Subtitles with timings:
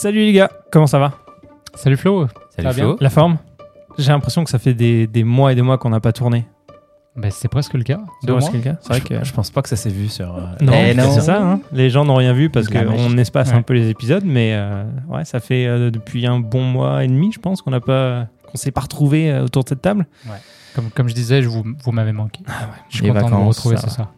[0.00, 1.12] Salut les gars, comment ça va
[1.74, 2.28] Salut Flo.
[2.54, 2.96] Salut va bien Flo.
[3.00, 3.38] La forme
[3.98, 6.46] J'ai l'impression que ça fait des, des mois et des mois qu'on n'a pas tourné.
[7.16, 7.98] Bah, c'est presque le cas.
[8.20, 8.50] C'est Deux vrai, mois.
[8.52, 9.24] c'est le cas C'est vrai que...
[9.24, 10.36] Je pense pas que ça s'est vu sur.
[10.36, 11.20] euh, Non, eh, c'est non.
[11.20, 11.42] ça.
[11.42, 11.60] hein.
[11.72, 12.96] Les gens n'ont rien vu parce De la magie.
[13.08, 13.62] qu'on espace un Ouais.
[13.62, 17.32] peu les épisodes, mais euh, ouais, ça fait euh, depuis un bon mois et demi,
[17.32, 20.06] je pense, qu'on n'a pas, qu'on s'est pas retrouvé autour de cette table.
[20.76, 22.40] Comme, comme je disais, je vous, vous m'avez manqué.
[22.88, 24.10] Je suis Les content de vous vacances, retrouver ça.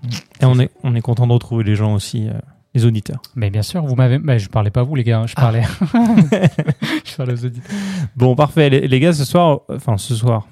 [0.43, 2.33] Et on est, on est content de retrouver les gens aussi, euh,
[2.75, 3.21] les auditeurs.
[3.35, 4.19] Mais bien sûr, vous m'avez.
[4.19, 5.21] Bah, je parlais pas à vous, les gars.
[5.21, 5.63] hein, Je parlais.
[7.05, 7.71] je parlais aux auditeurs.
[8.17, 8.71] Bon, parfait.
[8.71, 10.47] Les, les gars, ce soir, enfin ce soir,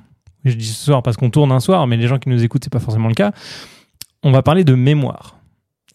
[0.45, 2.65] je dis ce soir parce qu'on tourne un soir, mais les gens qui nous écoutent,
[2.65, 3.33] c'est pas forcément le cas.
[4.23, 5.37] On va parler de mémoire.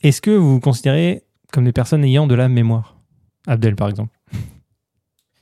[0.01, 2.95] Est-ce que vous vous considérez comme des personnes ayant de la mémoire?
[3.47, 4.17] Abdel, par exemple.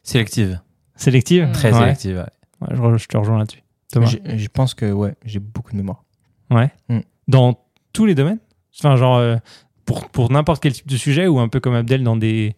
[0.04, 0.60] Sélective.
[0.96, 1.50] Sélective?
[1.54, 1.80] Très Ouais.
[1.80, 2.18] sélective.
[2.18, 2.78] ouais.
[2.80, 3.64] Ouais, je, te rejoins là-dessus.
[3.92, 4.06] Thomas?
[4.08, 6.04] Je, je pense que ouais, j'ai beaucoup de mémoire.
[6.50, 6.72] Ouais.
[6.90, 7.00] Mm.
[7.28, 7.60] Dans
[7.94, 8.40] tous les domaines?
[8.80, 9.36] Enfin, genre, euh,
[9.86, 12.56] pour, pour n'importe quel type de sujet ou un peu comme Abdel dans des.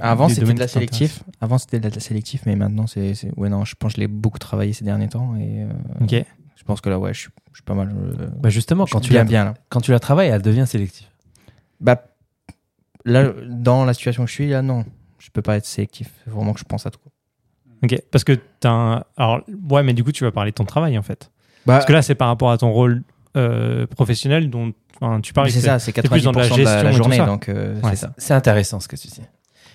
[0.00, 1.22] Avant, c'était de la sélectif.
[1.40, 3.12] Avant, c'était de la sélectif, mais maintenant, c'est.
[3.36, 5.68] Ouais, non, je pense que je l'ai beaucoup travaillé ces derniers temps et euh,
[6.02, 6.24] Ok.
[6.56, 7.94] je pense que là, ouais, je suis, je suis pas mal.
[7.96, 9.54] euh, Bah justement, quand tu, bien, la, bien là.
[9.68, 11.06] quand tu la travailles, elle devient sélective.
[11.80, 12.02] Bah,
[13.04, 14.84] là, dans la situation où je suis, là, non.
[15.18, 16.10] Je peux pas être sélectif.
[16.24, 17.00] C'est vraiment que je pense à tout.
[17.84, 18.00] Ok.
[18.10, 19.04] Parce que t'as un.
[19.16, 21.30] Alors, ouais, mais du coup, tu vas parler de ton travail en fait.
[21.66, 23.02] Bah, Parce que là, c'est par rapport à ton rôle
[23.38, 25.50] euh, professionnel dont enfin, tu parles.
[25.50, 27.90] c'est ça, c'est plus dans 90% de la de journée, donc euh, Ouais.
[27.90, 28.12] c'est ça.
[28.18, 29.20] C'est intéressant ce que tu dis.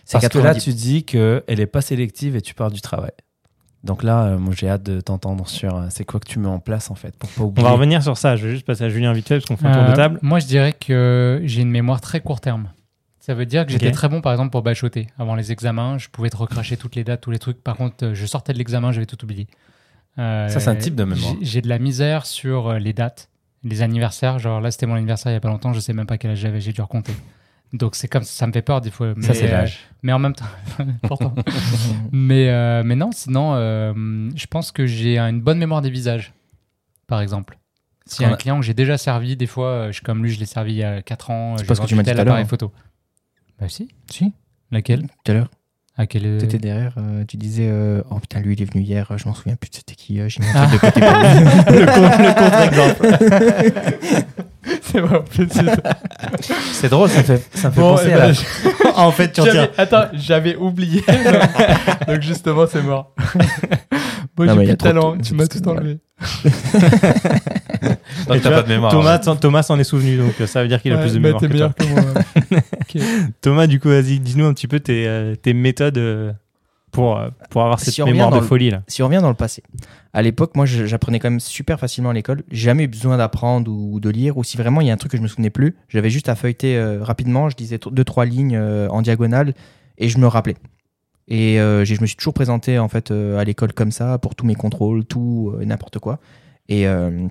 [0.05, 0.63] C'est Parce que là, 90.
[0.63, 3.11] tu dis qu'elle est pas sélective et tu parles du travail.
[3.85, 6.47] Donc là, euh, moi, j'ai hâte de t'entendre sur euh, c'est quoi que tu mets
[6.47, 7.65] en place en fait pour pas On oublier.
[7.67, 8.35] va revenir sur ça.
[8.35, 10.19] Je vais juste passer à Julien vite fait parce qu'on fait un tour de table.
[10.21, 12.69] Moi, je dirais que j'ai une mémoire très court terme.
[13.19, 15.07] Ça veut dire que j'étais très bon, par exemple, pour bachoter.
[15.17, 17.61] Avant les examens, je pouvais te recracher toutes les dates, tous les trucs.
[17.63, 19.47] Par contre, je sortais de l'examen, j'avais tout oublié.
[20.19, 21.33] Euh, Ça, c'est un type de mémoire.
[21.41, 23.29] j'ai- de la misère sur les dates,
[23.63, 24.39] les anniversaires.
[24.39, 26.31] Genre là, c'était mon anniversaire il y a pas longtemps, je sais même pas quel
[26.31, 27.13] âge j'avais, j'ai dû recompter.
[27.73, 29.13] Donc c'est comme ça me fait peur des fois.
[29.21, 29.79] Ça, mais, c'est euh, l'âge.
[30.03, 30.45] mais en même temps,
[31.03, 31.33] pourtant.
[32.11, 36.33] mais, euh, mais non, sinon, euh, je pense que j'ai une bonne mémoire des visages,
[37.07, 37.57] par exemple.
[38.05, 40.23] S'il y a un a- client que j'ai déjà servi, des fois, euh, je comme
[40.23, 41.55] lui, je l'ai servi il y a 4 ans.
[41.57, 42.45] C'est pas ce que tu m'as dit tout à l'heure, hein.
[42.45, 42.71] photo.
[43.59, 43.87] Bah si.
[44.11, 44.33] Si,
[44.71, 45.07] Laquelle?
[45.23, 45.49] Tout à l'heure.
[45.95, 48.83] À quelle euh, T'étais derrière, euh, tu disais euh, Oh putain, lui il est venu
[48.83, 51.01] hier, je m'en souviens plus de c'était qui, euh, j'ai mis un truc de côté
[51.01, 51.35] pour lui.
[52.25, 54.23] le contre-exemple.
[54.81, 55.75] C'est vrai, en fait, c'est ça.
[56.71, 58.31] C'est drôle, ça me fait, ça me fait Bon, penser à ben, la.
[58.31, 58.41] je-
[58.95, 61.03] en fait, tu j'avais- Attends, j'avais oublié.
[62.07, 63.13] Donc justement, c'est mort.
[64.35, 65.97] Bon, j'ai plus de trop de- talent, tu m'as tout enlevé.
[68.27, 68.91] Donc, Et tu t'as vois, pas de mémoire.
[68.91, 71.13] Thomas, s'en- Thomas s'en est souvenu, donc euh, ça veut dire qu'il a Ouais, plus
[71.13, 71.41] de mémoire.
[71.41, 71.85] t'es que meilleur toi.
[71.85, 73.01] que moi.
[73.41, 76.31] Thomas, du coup, vas-y, dis-nous un petit peu tes, euh, tes méthodes euh,
[76.91, 77.19] pour,
[77.49, 78.83] pour avoir cette Si mémoire de le- folie là.
[78.87, 79.63] Si on revient dans le passé,
[80.13, 82.43] à l'époque, moi j'apprenais quand même super facilement à l'école.
[82.51, 84.97] J'ai jamais eu besoin d'apprendre ou de lire, ou si vraiment il y a un
[84.97, 88.03] truc que je me souvenais plus, j'avais juste à feuilleter euh, rapidement, je disais deux,
[88.03, 89.53] trois lignes euh, en diagonale
[89.97, 90.55] et je me rappelais.
[91.27, 94.35] Et euh, je me suis toujours présenté en fait euh, à l'école comme ça pour
[94.35, 96.19] tous mes contrôles, tout, euh, n'importe quoi.
[96.69, 97.27] Et euh,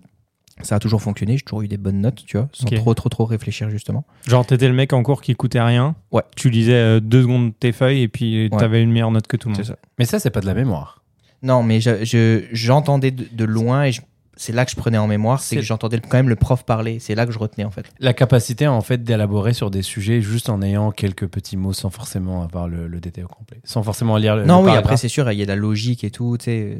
[0.62, 3.08] ça a toujours fonctionné, j'ai toujours eu des bonnes notes, tu vois, sans trop trop
[3.08, 4.04] trop réfléchir justement.
[4.26, 5.94] Genre, t'étais le mec en cours qui écoutait rien.
[6.10, 6.22] Ouais.
[6.36, 8.58] Tu lisais euh, deux secondes tes feuilles et puis Ouais.
[8.58, 9.62] t'avais une meilleure note que tout le monde.
[9.64, 9.78] C'est ça.
[9.98, 11.02] Mais ça, c'est pas de la mémoire.
[11.42, 14.00] Non, mais je- je- j'entendais de, de loin et je-
[14.36, 16.98] c'est là que je prenais en mémoire, c'est que j'entendais quand même le prof parler.
[17.00, 17.84] C'est là que je retenais en fait.
[18.00, 21.90] La capacité en fait d'élaborer sur des sujets juste en ayant quelques petits mots sans
[21.90, 24.44] forcément avoir le, le détail au complet, sans forcément lire le.
[24.44, 24.84] Non, le oui, paragraphe.
[24.86, 26.36] après c'est sûr, il y a de la logique et tout.
[26.40, 26.78] C'est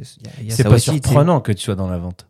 [0.63, 2.27] pas aussi, surprenant que tu sois dans la vente.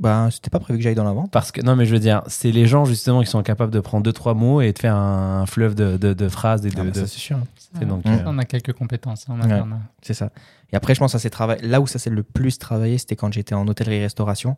[0.00, 1.30] Ben, c'était pas prévu que j'aille dans la vente.
[1.30, 3.78] Parce que, non, mais je veux dire, c'est les gens justement qui sont capables de
[3.78, 6.74] prendre deux, trois mots et de faire un fleuve de, de, de phrases et de.
[6.80, 7.38] Ah, bah, de- c'est sûr.
[7.78, 8.08] C'est donc, Mm.
[8.10, 9.44] euh, On a quelques compétences en Ouais.
[9.44, 9.80] interne.
[10.02, 10.30] C'est ça.
[10.74, 11.56] Et après, je pense que ça.
[11.62, 14.56] Là où ça s'est le plus travaillé, c'était quand j'étais en hôtellerie-restauration.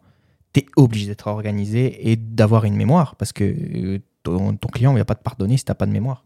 [0.54, 4.98] T'es obligé d'être organisé et d'avoir une mémoire parce que euh, ton, ton client ne
[4.98, 6.24] va pas te pardonner si t'as pas de mémoire.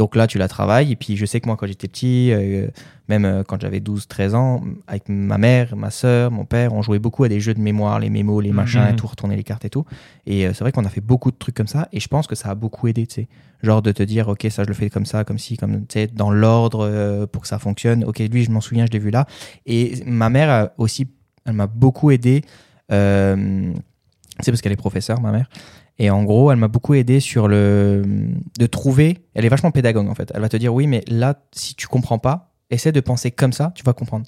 [0.00, 0.92] Donc là, tu la travailles.
[0.92, 2.68] Et puis, je sais que moi, quand j'étais petit, euh,
[3.10, 6.80] même euh, quand j'avais 12, 13 ans, avec ma mère, ma soeur, mon père, on
[6.80, 8.94] jouait beaucoup à des jeux de mémoire, les mémos, les machins, Mhm.
[8.94, 9.84] et tout, retourner les cartes et tout.
[10.24, 11.86] Et euh, c'est vrai qu'on a fait beaucoup de trucs comme ça.
[11.92, 13.28] Et je pense que ça a beaucoup aidé, tu sais.
[13.62, 15.92] Genre de te dire, OK, ça, je le fais comme ça, comme si, comme, tu
[15.92, 18.02] sais, dans l'ordre euh, pour que ça fonctionne.
[18.04, 19.26] OK, lui, je m'en souviens, je l'ai vu là.
[19.66, 21.08] Et ma mère a aussi,
[21.44, 22.40] elle m'a beaucoup aidé.
[22.90, 23.70] Euh,
[24.42, 25.48] c'est parce qu'elle est professeure, ma mère.
[25.98, 28.02] Et en gros, elle m'a beaucoup aidé sur le
[28.58, 29.18] de trouver.
[29.34, 30.32] Elle est vachement pédagogue en fait.
[30.34, 33.52] Elle va te dire oui, mais là, si tu comprends pas, essaie de penser comme
[33.52, 34.26] ça, tu vas comprendre.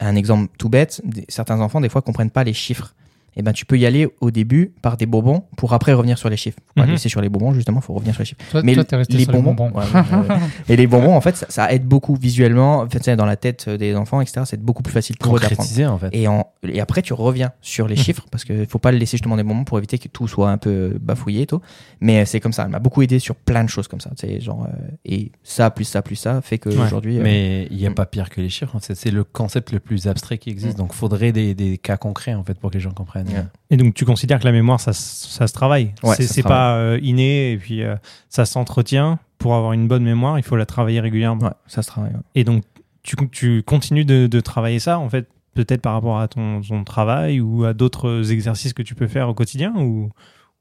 [0.00, 2.94] Un exemple tout bête, certains enfants des fois comprennent pas les chiffres.
[3.36, 6.28] Et ben tu peux y aller au début par des bonbons pour après revenir sur
[6.28, 6.58] les chiffres.
[6.68, 6.92] Faut pas Mhm.
[6.92, 8.40] laisser sur les bonbons justement, faut revenir sur les chiffres.
[8.50, 9.78] Toi, Mais toi, t'es resté les sur bonbons, les bonbons.
[9.78, 10.36] ouais, ouais, ouais.
[10.68, 13.68] et les bonbons en fait ça, ça aide beaucoup visuellement, en fait, dans la tête
[13.68, 14.42] des enfants etc.
[14.44, 15.56] C'est beaucoup plus facile pour eux d'apprendre.
[15.58, 16.08] Concrétiser, en fait.
[16.12, 19.16] Et, en, et après, tu reviens sur les chiffres parce qu'il faut pas le laisser
[19.16, 21.60] justement des moments pour éviter que tout soit un peu bafouillé et tout.
[22.00, 22.64] Mais c'est comme ça.
[22.64, 24.10] Elle m'a beaucoup aidé sur plein de choses comme ça.
[24.40, 27.18] Genre, euh, et ça, plus ça, plus ça, fait qu'aujourd'hui.
[27.18, 27.94] euh, Mais il n'y a Mm.
[27.94, 28.74] pas pire que les chiffres.
[28.76, 28.94] en fait.
[28.94, 30.76] C'est le concept le plus abstrait qui existe.
[30.76, 30.82] Mm.
[30.82, 33.21] Donc, faudrait des, des cas concrets en fait pour que les gens comprennent.
[33.28, 33.44] Ouais.
[33.70, 35.92] Et donc, tu considères que la mémoire, ça, ça se travaille.
[36.02, 37.96] Ouais, c'est ça se c'est pas euh, inné et puis euh,
[38.28, 39.18] ça s'entretient.
[39.38, 41.44] Pour avoir une bonne mémoire, il faut la travailler régulièrement.
[41.46, 42.12] ouais, ça se travaille.
[42.12, 42.20] ouais.
[42.34, 42.62] Et donc,
[43.02, 46.84] tu, tu continues de, de travailler ça, en fait, peut-être par rapport à ton, ton
[46.84, 50.10] travail ou à d'autres exercices que tu peux faire au quotidien ou,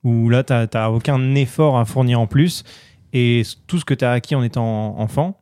[0.03, 2.63] ou là, tu n'as aucun effort à fournir en plus
[3.13, 5.41] et tout ce que tu as acquis en étant enfant,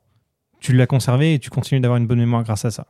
[0.59, 2.85] tu l'as conservé et tu continues d'avoir une bonne mémoire grâce à ça.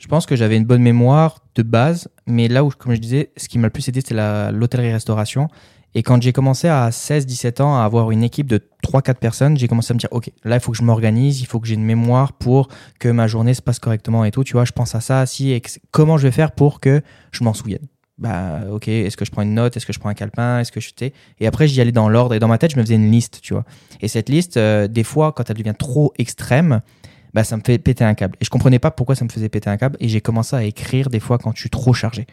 [0.00, 3.32] Je pense que j'avais une bonne mémoire de base, mais là où, comme je disais,
[3.36, 4.14] ce qui m'a le plus aidé, c'était
[4.50, 5.48] l'hôtellerie-restauration.
[5.94, 9.68] Et quand j'ai commencé à 16-17 ans à avoir une équipe de 3-4 personnes, j'ai
[9.68, 11.74] commencé à me dire, OK, là, il faut que je m'organise, il faut que j'ai
[11.74, 12.68] une mémoire pour
[12.98, 14.42] que ma journée se passe correctement et tout.
[14.42, 15.60] Tu vois, je pense à ça, si,
[15.90, 17.86] comment je vais faire pour que je m'en souvienne?
[18.16, 19.78] Bah ok est-ce que je prends une note?
[19.78, 20.60] Est-ce que je prends un calepin?
[20.60, 21.14] Est-ce que je sais?
[21.40, 23.40] Et après j'y allais dans l'ordre et dans ma tête je me faisais une liste
[23.40, 23.64] tu vois.
[24.02, 26.82] Et cette liste euh, des fois quand elle devient trop extrême
[27.34, 28.36] bah ça me fait péter un câble.
[28.40, 30.64] Et je comprenais pas pourquoi ça me faisait péter un câble et j'ai commencé à
[30.64, 32.26] écrire des fois quand je suis trop chargé.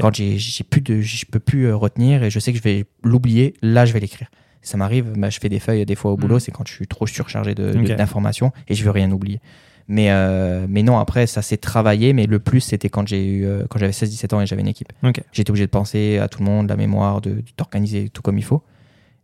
[0.00, 0.38] Quand j'ai
[0.68, 3.84] plus de je peux plus euh, retenir et je sais que je vais l'oublier là
[3.84, 4.28] je vais l'écrire.
[4.62, 6.40] Ça m'arrive bah, je fais des feuilles des fois au boulot Mhm.
[6.40, 9.40] c'est quand je suis trop surchargé d'informations et je veux rien oublier.
[9.88, 13.44] Mais euh, mais non après ça s'est travaillé mais le plus c'était quand j'ai eu
[13.44, 14.92] euh, quand j'avais 16 17 ans et j'avais une équipe.
[15.32, 18.44] J'étais obligé de penser à tout le monde la mémoire de d'organiser tout comme il
[18.44, 18.62] faut.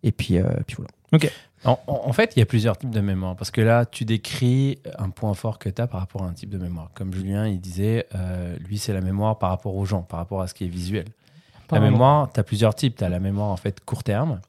[0.03, 0.91] Et puis euh, puis voilà
[1.65, 3.37] En, en- en fait, il y a plusieurs types de mémoire.
[3.37, 6.33] Parce que là, tu décris un point fort que tu as par rapport à un
[6.33, 6.91] type de mémoire.
[6.95, 10.41] Comme Julien, il disait, euh, lui, c'est la mémoire par rapport aux gens, par rapport
[10.41, 11.05] à ce qui est visuel.
[11.73, 12.97] La mémoire, tu as plusieurs types.
[12.97, 14.41] Tu as la mémoire en fait court terme,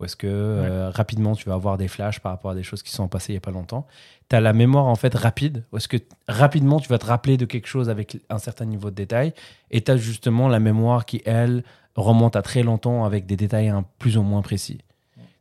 [0.00, 2.82] où est-ce que euh, rapidement tu vas avoir des flashs par rapport à des choses
[2.82, 3.86] qui sont passées il n'y a pas longtemps.
[4.28, 5.96] Tu as la mémoire en fait rapide, où est-ce que
[6.28, 9.32] rapidement tu vas te rappeler de quelque chose avec un certain niveau de détail.
[9.70, 11.62] Et tu as justement la mémoire qui, elle,
[11.96, 14.78] remonte à très longtemps avec des détails un plus ou moins précis.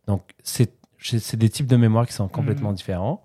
[0.08, 0.72] Donc, c'est
[1.36, 2.76] des types de mémoire qui sont complètement Mhm.
[2.76, 3.24] différents.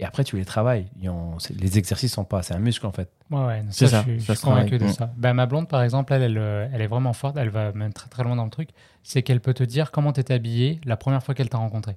[0.00, 0.86] Et après, tu les travailles.
[1.06, 3.08] Ont- les exercices sont pas, c'est un muscle en fait.
[3.30, 4.88] Ouais, ouais, ça, C'est ça, je suis, je convaincu de Mm.
[4.88, 5.12] ça.
[5.16, 7.92] Ben, ma blonde, par exemple, elle, elle, euh, elle est vraiment forte, elle va même
[7.92, 8.70] très très loin dans le truc.
[9.04, 11.96] C'est qu'elle peut te dire comment t'étais habillé la première fois qu'elle t'a rencontré.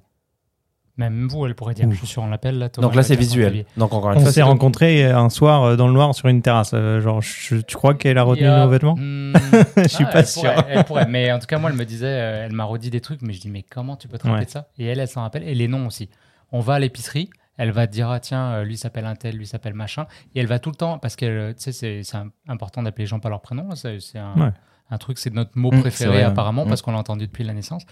[0.98, 1.86] Même vous, elle pourrait dire.
[1.86, 1.94] Ouf.
[1.94, 2.68] Je suis sur l'appel là.
[2.68, 3.64] Thomas, Donc là, c'est visuel.
[3.76, 6.28] Donc encore une On fois, s'est c'est- rencontrés un soir euh, dans le noir sur
[6.28, 6.72] une terrasse.
[6.74, 9.32] euh, genre, je- tu crois qu'elle a retenu a- nos vêtements Hmm,
[9.76, 10.42] Je suis ah, pas elle sûr.
[10.42, 11.06] pourrait, elle pourrait.
[11.06, 13.32] Mais en tout cas, moi, elle me disait, euh, elle m'a redit des trucs, mais
[13.32, 14.44] je dis, mais comment tu peux te rappeler Ouais.
[14.46, 14.68] de ça?
[14.78, 15.44] Et elle, elle s'en rappelle.
[15.44, 16.10] Et les noms aussi.
[16.50, 19.36] On va à l'épicerie, elle va te dire, ah tiens, euh, lui s'appelle un tel,
[19.36, 20.06] lui s'appelle machin.
[20.34, 23.08] Et elle va tout le temps, parce que tu sais, c'est- un- important d'appeler les
[23.08, 23.68] gens par leur prénom.
[23.76, 24.50] C'est un, Ouais.
[24.90, 26.68] un truc, c'est notre mot préféré apparemment, Mm.
[26.68, 27.84] parce qu'on l'a entendu depuis la naissance.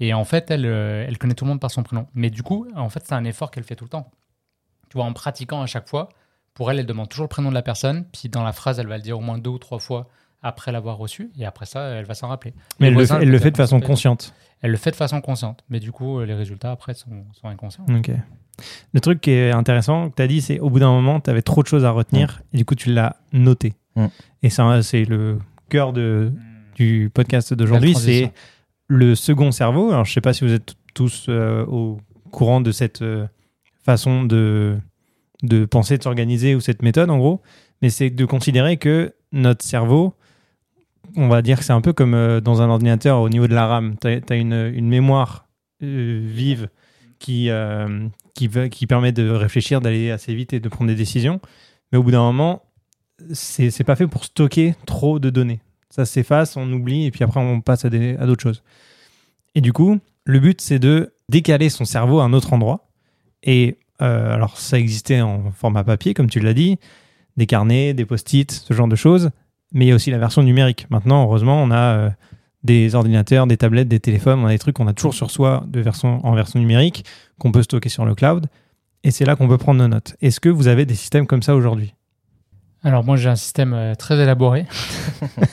[0.00, 2.06] Et en fait, elle, euh, elle connaît tout le monde par son prénom.
[2.14, 4.10] Mais du coup, en fait, c'est un effort qu'elle fait tout le temps.
[4.90, 6.08] Tu vois, en pratiquant à chaque fois,
[6.54, 8.86] pour elle, elle demande toujours le prénom de la personne, puis dans la phrase, elle
[8.86, 10.08] va le dire au moins deux ou trois fois
[10.42, 12.52] après l'avoir reçu, et après ça, elle va s'en rappeler.
[12.80, 14.34] Mais elle le fait, elle le peut-être fait de façon consciente.
[14.60, 17.48] Elle le fait de façon consciente, mais du coup, euh, les résultats après sont, sont
[17.48, 17.86] inconscients.
[17.88, 18.10] Ok.
[18.92, 21.30] Le truc qui est intéressant que tu as dit, c'est au bout d'un moment, tu
[21.30, 23.74] avais trop de choses à retenir et du coup, tu l'as noté.
[23.96, 24.06] Mm.
[24.42, 26.32] Et ça, c'est le cœur de,
[26.74, 28.32] du podcast d'aujourd'hui, c'est
[28.92, 29.90] le second cerveau.
[29.90, 31.98] Alors, je sais pas si vous êtes tous euh, au
[32.30, 33.26] courant de cette euh,
[33.82, 34.78] façon de,
[35.70, 37.40] penser, de s'organiser ou cette méthode, en gros,
[37.80, 40.14] mais c'est de considérer que notre cerveau,
[41.16, 43.54] on va dire que c'est un peu comme euh, dans un ordinateur au niveau de
[43.54, 43.96] la RAM.
[43.98, 45.48] Tu as, une, mémoire
[45.80, 46.68] vive
[47.18, 47.50] qui,
[48.34, 51.40] qui, permet de réfléchir, d'aller assez vite et de prendre des décisions.
[51.90, 52.62] Mais au bout d'un moment,
[53.32, 55.60] c'est pas fait pour stocker trop de données.
[55.92, 58.62] Ça s'efface, on oublie et puis après on passe à d'autres choses.
[59.54, 62.88] Et du coup, le but c'est de décaler son cerveau à un autre endroit.
[63.42, 66.78] Et euh, alors ça existait en format papier, comme tu l'as dit,
[67.36, 69.32] des carnets, des post-it, ce genre de choses.
[69.72, 70.86] Mais il y a aussi la version numérique.
[70.88, 72.10] Maintenant, heureusement, on a euh,
[72.64, 75.62] des ordinateurs, des tablettes, des téléphones, on a des trucs qu'on a toujours sur soi
[75.66, 77.04] de version, en version numérique,
[77.38, 78.46] qu'on peut stocker sur le cloud.
[79.04, 80.16] Et c'est là qu'on peut prendre nos notes.
[80.22, 81.92] Est-ce que vous avez des systèmes comme ça aujourd'hui?
[82.84, 84.66] Alors moi, j'ai un système euh, très élaboré.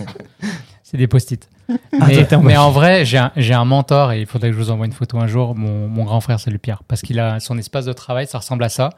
[0.83, 1.47] c'est des post-it.
[1.69, 3.17] Ah, mais, en mais mode- en vrai, j'ai
[3.53, 5.55] un, mentor et il faudrait que je vous envoie une photo un jour.
[5.55, 6.83] Mon, mon grand frère, c'est le Pierre.
[6.87, 8.89] Parce qu'il a son espace de travail, ça ressemble à ça.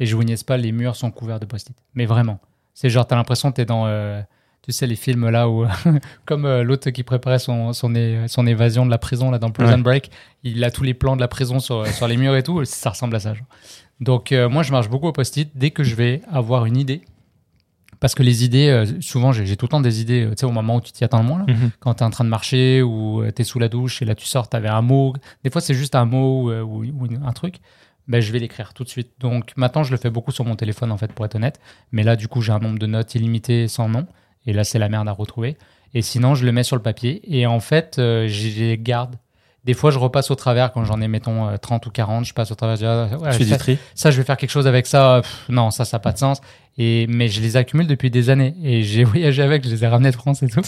[0.00, 1.76] Et je vous niaise pas, les murs sont couverts de post-it.
[1.94, 2.40] Mais vraiment.
[2.72, 4.20] C'est genre, t'as l'impression que t'es dans, euh,
[4.62, 5.66] tu sais, les films là où,
[6.24, 7.94] comme euh, l'autre qui préparait son, son,
[8.46, 9.82] évasion de la prison là dans Prison Ouais.
[9.82, 10.10] Break,
[10.42, 12.64] il a tous les plans de la prison sur, sur les murs et tout.
[12.64, 13.34] Ça ressemble à ça.
[13.34, 13.46] genre.
[14.00, 15.50] Donc, euh, moi, je marche beaucoup au post-it.
[15.54, 17.02] Dès que je vais avoir une idée,
[18.04, 20.44] Parce que les idées, euh, souvent, j'ai tout le temps des idées, euh, tu sais,
[20.44, 21.46] au moment où tu t'y attends le moins, là.
[21.48, 21.70] Mhm.
[21.80, 24.14] quand tu es en train de marcher ou tu es sous la douche et là
[24.14, 25.14] tu sors, tu avais un mot.
[25.42, 27.60] Des fois, c'est juste un mot euh, ou, ou un truc.
[28.06, 29.12] Ben, je vais l'écrire tout de suite.
[29.20, 31.58] Donc maintenant, je le fais beaucoup sur mon téléphone, en fait, pour être honnête.
[31.92, 34.06] Mais là, du coup, j'ai un nombre de notes illimité sans nom.
[34.44, 35.56] Et là, c'est la merde à retrouver.
[35.94, 37.22] Et sinon, je le mets sur le papier.
[37.24, 39.16] Et en fait, euh, je les garde.
[39.64, 42.24] Des fois, je repasse au travers quand j'en ai, mettons, euh, 30 ou 40.
[42.26, 42.76] Je passe au travers.
[42.76, 43.78] Je dis, ah, ouais, Tu fais du ça, tri.
[43.94, 45.20] ça, je vais faire quelque chose avec ça.
[45.22, 46.40] Pff, non, ça, ça n'a pas de sens.
[46.76, 48.54] Et, mais je les accumule depuis des années.
[48.62, 50.60] Et j'ai voyagé avec, je les ai ramenés de France et tout.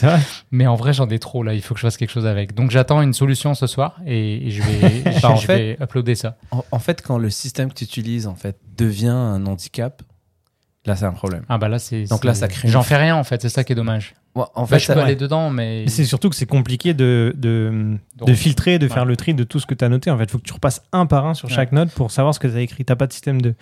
[0.51, 1.53] Mais en vrai, j'en ai trop là.
[1.53, 2.55] Il faut que je fasse quelque chose avec.
[2.55, 6.15] Donc, j'attends une solution ce soir et, et je vais, Bah, en je vais uploader
[6.15, 6.37] ça.
[6.51, 10.03] En, en fait, quand le système que tu utilises en fait devient un handicap,
[10.87, 11.43] là c'est un problème.
[11.49, 12.05] Ah bah là, c'est.
[12.05, 13.43] Donc là, ça crée J'en fais rien en fait.
[13.43, 14.15] C'est ça qui est dommage.
[14.37, 15.07] Ouais, en En fait, je ça- peux ouais.
[15.07, 15.83] aller dedans, mais.
[15.85, 19.43] Mais c'est surtout que c'est compliqué de, de, de filtrer, de faire le tri de
[19.45, 20.11] tout ce que tu as noté.
[20.11, 21.55] En fait, il faut que tu repasses un par un sur Ouais.
[21.55, 22.85] chaque note pour savoir ce que tu as écrit.
[22.85, 23.55] Tu n'as pas de système de,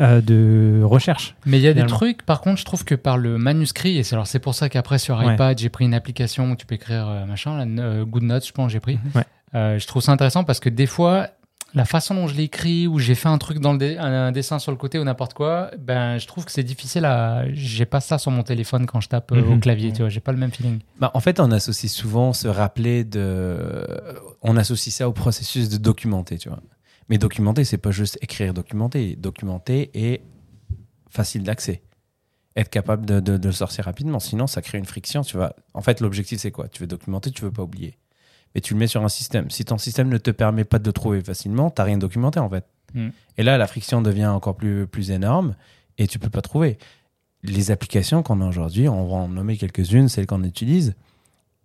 [0.00, 1.34] euh, de recherche.
[1.46, 4.02] Mais il y a des trucs, par contre, je trouve que par le manuscrit, et
[4.02, 5.34] c'est alors c'est pour ça qu'après sur Ouais.
[5.34, 8.46] iPad, j'ai pris une application où tu peux écrire euh, machin, là, euh, Good Notes,
[8.46, 8.98] je pense, j'ai pris.
[9.14, 9.22] Ouais.
[9.54, 11.28] Euh, je trouve ça intéressant parce que des fois,
[11.74, 14.58] la façon dont je l'écris, ou j'ai fait un truc dans le dé- un, dessin
[14.58, 17.44] sur le côté ou n'importe quoi, ben je trouve que c'est difficile à.
[17.52, 19.60] J'ai pas ça sur mon téléphone quand je tape euh, au Mhm.
[19.60, 20.80] clavier, tu vois, j'ai pas le même feeling.
[20.98, 23.86] Bah, en fait, on associe souvent se rappeler de.
[24.42, 26.60] On associe ça au processus de documenter, tu vois.
[27.08, 29.16] Mais documenter, c'est pas juste écrire, documenter.
[29.16, 30.22] Documenter est
[31.10, 31.82] facile d'accès.
[32.56, 34.18] Être capable de, de- de le sortir rapidement.
[34.18, 35.54] Sinon, ça crée une friction, tu vois.
[35.74, 36.68] En fait, l'objectif, c'est quoi?
[36.68, 37.98] Tu veux documenter, tu veux pas oublier.
[38.56, 39.50] Mais tu le mets sur un système.
[39.50, 42.48] Si ton système ne te permet pas de le trouver facilement, t'as rien documenté, en
[42.48, 42.64] fait.
[42.94, 43.08] Mm.
[43.36, 45.54] Et là, la friction devient encore plus, plus énorme
[45.98, 46.78] et tu peux pas trouver.
[47.42, 50.94] Les applications qu'on a aujourd'hui, on va en nommer quelques-unes, celles qu'on utilise.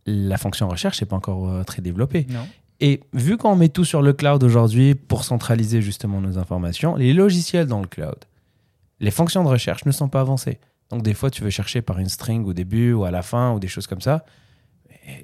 [0.05, 2.27] La fonction recherche n'est pas encore euh, très développée.
[2.29, 2.45] Non.
[2.81, 7.13] Et vu qu'on met tout sur le cloud aujourd'hui pour centraliser justement nos informations, les
[7.13, 8.17] logiciels dans le cloud,
[8.99, 10.59] les fonctions de recherche ne sont pas avancées.
[10.89, 13.53] Donc des fois, tu veux chercher par une string au début ou à la fin
[13.53, 14.25] ou des choses comme ça.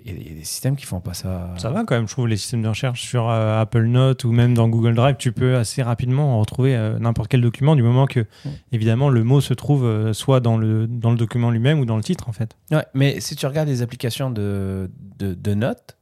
[0.06, 1.54] Il y a- des systèmes qui font pas ça.
[1.58, 4.32] Ça va quand même, je trouve, les systèmes de recherche sur euh, Apple Notes ou
[4.32, 8.06] même dans Google Drive, tu peux assez rapidement retrouver euh, n'importe quel document du moment
[8.08, 8.26] que,
[8.72, 11.98] évidemment, le mot se trouve euh, soit dans le, dans le document lui-même ou dans
[11.98, 12.56] le titre, en fait.
[12.72, 15.98] Ouais, mais si tu regardes les applications de, de, de notes,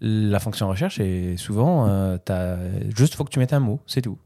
[0.00, 2.58] la fonction recherche est souvent, t'as-
[2.96, 4.18] juste faut que tu mettes un mot, c'est tout.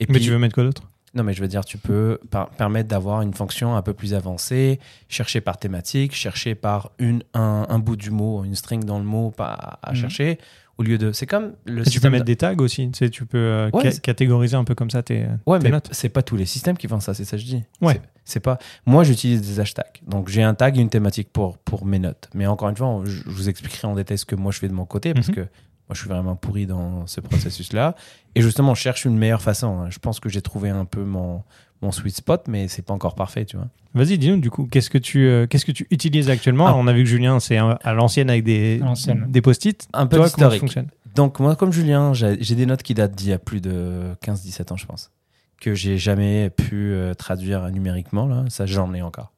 [0.00, 0.90] Et Mais tu veux mettre quoi d'autre?
[1.14, 4.14] Non, mais je veux dire, tu peux par- permettre d'avoir une fonction un peu plus
[4.14, 8.98] avancée, chercher par thématique, chercher par une, un, un bout du mot, une string dans
[8.98, 9.96] le mot pas à Mhm.
[9.96, 10.38] chercher,
[10.78, 11.12] au lieu de.
[11.12, 13.36] C'est comme le Et Tu peux mettre de- des tags aussi, tu sais, tu peux
[13.36, 16.22] euh, Ouais, ca- c'est- catégoriser un peu comme ça tes, Ouais, tes mais c'est pas
[16.22, 17.62] tous les systèmes qui font ça, c'est ça que je dis.
[17.82, 18.00] Ouais.
[18.24, 18.58] C'est- pas.
[18.86, 20.00] Moi, j'utilise des hashtags.
[20.06, 22.30] Donc, j'ai un tag et une thématique pour, pour mes notes.
[22.34, 24.68] Mais encore une fois, je, je vous expliquerai en détail ce que moi je fais
[24.68, 25.34] de mon côté parce Mhm.
[25.34, 25.46] que
[25.92, 27.94] moi, je suis vraiment pourri dans ce processus-là.
[28.34, 29.78] Et justement, je cherche une meilleure façon.
[29.80, 29.90] hein.
[29.90, 31.42] Je pense que j'ai trouvé un peu mon,
[31.82, 33.66] mon sweet spot, mais c'est pas encore parfait, tu vois.
[33.92, 36.66] Vas-y, dis-nous du coup, qu'est-ce que tu, euh, qu'est-ce que tu utilises actuellement?
[36.68, 36.74] Ah.
[36.78, 38.80] On a vu que Julien, c'est à l'ancienne avec des,
[39.28, 39.86] des post-it.
[39.92, 40.86] Un peu Toi, comment ça fonctionne?
[41.14, 44.14] Donc, moi, comme Julien, j'ai j'ai des notes qui datent d'il y a plus de
[44.24, 45.10] 15-17 ans, je pense,
[45.60, 48.26] que j'ai jamais pu euh, traduire numériquement.
[48.26, 48.44] Là.
[48.48, 49.34] Ça, j'en ai encore.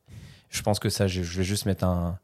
[0.50, 2.16] Je pense que ça, je, je vais juste mettre un,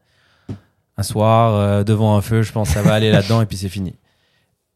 [0.99, 2.43] un soir euh, devant un feu.
[2.43, 3.97] Je pense que ça va aller là-dedans et puis c'est fini.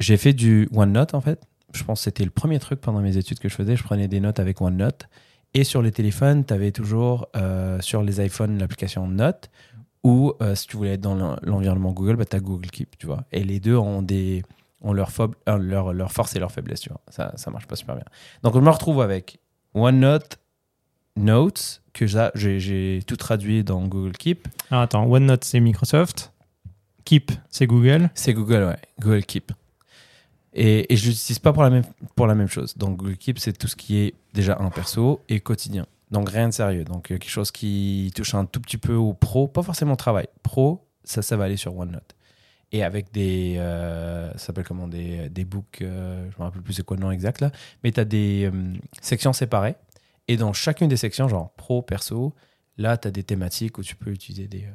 [0.01, 1.41] J'ai fait du OneNote, en fait.
[1.73, 3.77] Je pense que c'était le premier truc pendant mes études que je faisais.
[3.77, 5.09] Je prenais des notes avec OneNote.
[5.55, 9.51] Et sur les téléphones, tu avais toujours euh, sur les iPhones l'application Note
[10.03, 12.99] ou euh, si tu voulais être dans l'en- l'environnement Google, bah, tu as Google Keep,
[12.99, 13.25] tu vois.
[13.33, 14.43] Et les deux ont, des,
[14.83, 17.01] ont leur, fob- euh, leur, leur force et leur faiblesse, tu vois.
[17.09, 18.05] Ça, ça marche pas super bien.
[18.43, 19.39] Donc, je me retrouve avec
[19.75, 20.39] OneNote,
[21.17, 24.49] Notes, que j'a- j'ai j'ai tout traduit dans Google Keep.
[24.71, 26.33] Alors attends, OneNote, c'est Microsoft.
[27.05, 28.11] Keep, c'est Google.
[28.15, 28.79] C'est Google, ouais.
[29.01, 29.53] Google Keep.
[30.55, 31.83] Et, et je l'utilise pas pour la, même,
[32.15, 32.77] pour la même chose.
[32.77, 35.87] Donc, Google Keep, c'est tout ce qui est déjà un perso et quotidien.
[36.11, 36.85] Donc, rien de sérieux.
[36.85, 39.97] Donc, euh, quelque chose qui touche un tout petit peu au pro, pas forcément au
[39.97, 40.29] travail.
[40.45, 42.15] Pro, ça, ça va aller sur OneNote.
[42.73, 43.57] Et avec des.
[43.59, 45.83] euh, ça s'appelle comment Des, des books.
[45.83, 47.51] euh, je me rappelle plus c'est quoi le nom exact là.
[47.83, 49.75] Mais tu as des euh, sections séparées.
[50.29, 52.33] Et dans chacune des sections, genre pro, perso,
[52.79, 54.67] là, tu as des thématiques où tu peux utiliser des.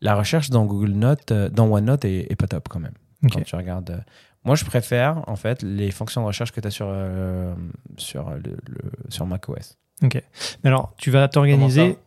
[0.00, 2.94] La recherche dans Google Note, euh, dans OneNote est, est pas top quand même
[3.24, 3.32] Ok.
[3.34, 4.04] quand tu regardes.
[4.44, 7.54] Moi, je préfère en fait les fonctions de recherche que tu as sur, euh,
[7.98, 9.76] sur, le, le- sur macOS.
[10.02, 10.22] Ok.
[10.64, 11.98] Mais alors, tu vas t'organiser.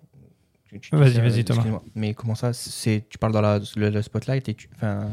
[0.91, 1.63] Vas-y, vas-y, Thomas.
[1.93, 4.67] Mais comment ça c'est Tu parles dans la, le, le spotlight et tu.
[4.75, 5.07] Enfin,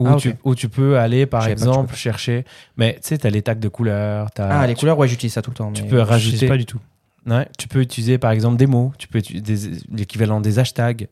[0.00, 2.44] Où, Ah, où tu peux aller, par Je exemple, chercher.
[2.76, 4.30] Mais tu sais, tu as les tags de couleurs.
[4.30, 5.72] t'as- ah, les tu- couleurs, ouais, j'utilise ça tout le temps.
[5.72, 6.46] Tu peux Je sais rajouter.
[6.48, 6.78] pas du tout.
[7.26, 11.08] Ouais, tu peux utiliser par exemple des mots, tu peux utiliser des- l'équivalent des hashtags.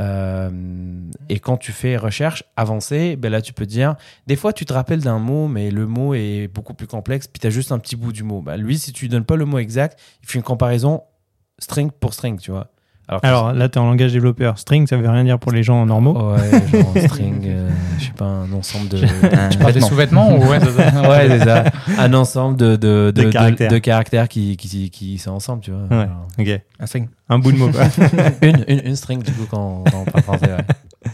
[0.00, 0.50] Euh,
[1.28, 4.72] et quand tu fais recherche avancée, ben là tu peux dire, des fois tu te
[4.72, 7.78] rappelles d'un mot, mais le mot est beaucoup plus complexe, puis tu as juste un
[7.78, 8.40] petit bout du mot.
[8.40, 11.02] Ben, lui, si tu lui donnes pas le mot exact, il fait une comparaison
[11.58, 12.70] string pour string, tu vois.
[13.22, 14.58] Alors, là, tu es en langage développeur.
[14.58, 16.32] String, ça veut rien dire pour les gens normaux.
[16.34, 18.98] ouais, genre string, euh, je sais pas, un ensemble de.
[19.32, 19.88] Un Tu parles des vêtement.
[19.88, 21.64] sous-vêtements ou ouais, c'est ça ouais, c'est ça.
[21.98, 23.70] Un ensemble de, de, De de, de- caractères.
[23.70, 25.82] de caractères qui, qui, qui sont ensemble, tu vois.
[25.84, 26.04] Ouais.
[26.04, 26.60] Alors, Ok.
[26.80, 27.08] Un string.
[27.30, 27.70] Un bout de mot.
[27.70, 27.84] quoi.
[28.42, 31.10] une, une, une string, du coup, quand, quand on parle français, ouais.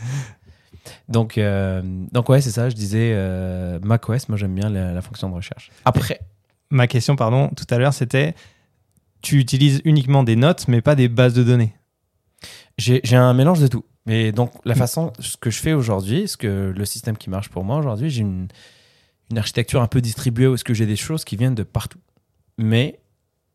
[1.09, 1.83] Donc, euh,
[2.13, 2.69] donc ouais, c'est ça.
[2.71, 5.71] Je disais euh, macOS, moi j'aime bien la, la fonction de recherche.
[5.85, 6.21] Après,
[6.71, 8.35] Ma question, pardon, tout à l'heure, c'était
[9.21, 11.73] tu utilises uniquement des notes, mais pas des bases de données.
[12.79, 13.85] J'ai un mélange de tout.
[14.07, 17.49] Mais donc, la façon, ce que je fais aujourd'hui, ce que le système qui marche
[17.49, 18.49] pour moi aujourd'hui, j'ai une,
[19.31, 22.01] une architecture un peu distribuée où est-ce que j'ai des choses qui viennent de partout.
[22.59, 23.01] Mais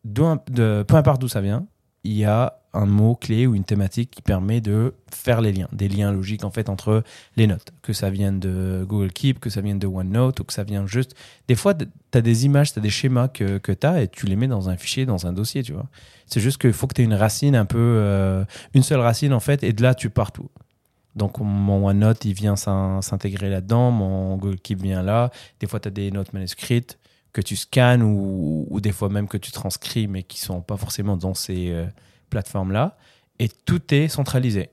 [0.03, 1.67] de, peu importe d'où ça vient,
[2.03, 5.67] il y a un mot clé ou une thématique qui permet de faire les liens,
[5.71, 7.03] des liens logiques en fait entre
[7.35, 10.53] les notes, que ça vienne de Google Keep, que ça vienne de OneNote ou que
[10.53, 11.15] ça vienne juste.
[11.47, 14.07] Des fois, tu as des images, tu as des schémas que, que tu as et
[14.07, 15.87] tu les mets dans un fichier, dans un dossier, tu vois.
[16.27, 19.33] C'est juste qu'il faut que tu aies une racine un peu, euh, une seule racine
[19.33, 20.49] en fait, et de là tu pars tout.
[21.15, 25.31] Donc mon OneNote, il vient s'in- s'intégrer là-dedans, mon Google Keep vient là.
[25.59, 26.99] Des fois, tu as des notes manuscrites
[27.33, 31.17] que tu scannes ou, des fois même que tu transcris, mais qui sont pas forcément
[31.17, 31.85] dans ces euh,
[32.29, 32.97] plateformes-là.
[33.39, 34.69] Et tout est centralisé.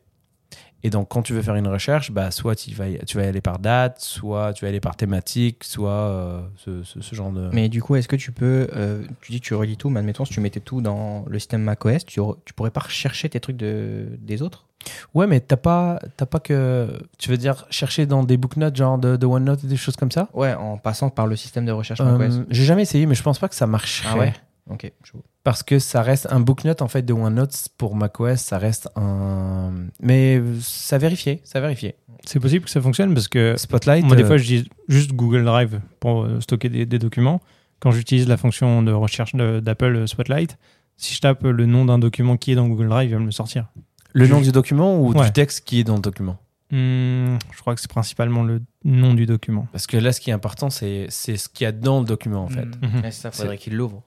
[0.86, 3.24] Et donc, quand tu veux faire une recherche, bah, soit tu vas, y, tu vas
[3.24, 7.00] y aller par date, soit tu vas y aller par thématique, soit euh, ce, ce-
[7.00, 7.48] ce genre de...
[7.52, 8.68] Mais du coup, est-ce que tu peux.
[8.76, 11.38] euh, tu dis que tu relis tout, mais admettons, si tu mettais tout dans le
[11.40, 14.66] système macOS, tu, tu pourrais pas rechercher tes trucs de, des autres?
[15.14, 15.98] Ouais, mais t'as pas,
[16.30, 16.88] pas que...
[17.18, 20.12] Tu veux dire chercher dans des booknotes, genre de, de OneNote et des choses comme
[20.12, 20.28] ça?
[20.34, 22.42] Ouais, en passant par le système de recherche Euh, macOS.
[22.50, 24.08] J'ai jamais essayé, mais je pense pas que ça marcherait.
[24.12, 24.32] Ah ouais?
[24.68, 25.22] Ok, je vois.
[25.44, 29.72] Parce que ça reste un booknote en fait de OneNote pour macOS, ça reste un.
[30.00, 31.94] Mais ça vérifié, ça vérifié.
[32.24, 34.04] C'est possible que ça fonctionne parce que Spotlight.
[34.04, 37.40] moi, des euh, fois, je dis juste Google Drive pour euh, stocker des, des documents.
[37.78, 40.58] Quand j'utilise la fonction de recherche d'Apple euh, Spotlight,
[40.96, 43.26] si je tape le nom d'un document qui est dans Google Drive, il va me
[43.26, 43.66] le sortir.
[44.14, 45.26] le nom du document ou Ouais.
[45.26, 46.38] du texte qui est dans le document?
[46.72, 49.68] Hmm, je crois que c'est principalement le nom du document.
[49.70, 52.06] Parce que là, ce qui est important, c'est c'est ce qu'il y a dans le
[52.06, 52.64] document en fait.
[52.64, 52.78] Mm.
[52.82, 52.94] Mhm.
[53.02, 54.02] Ouais, c'est ça, C'est- faudrait qu'il l'ouvre.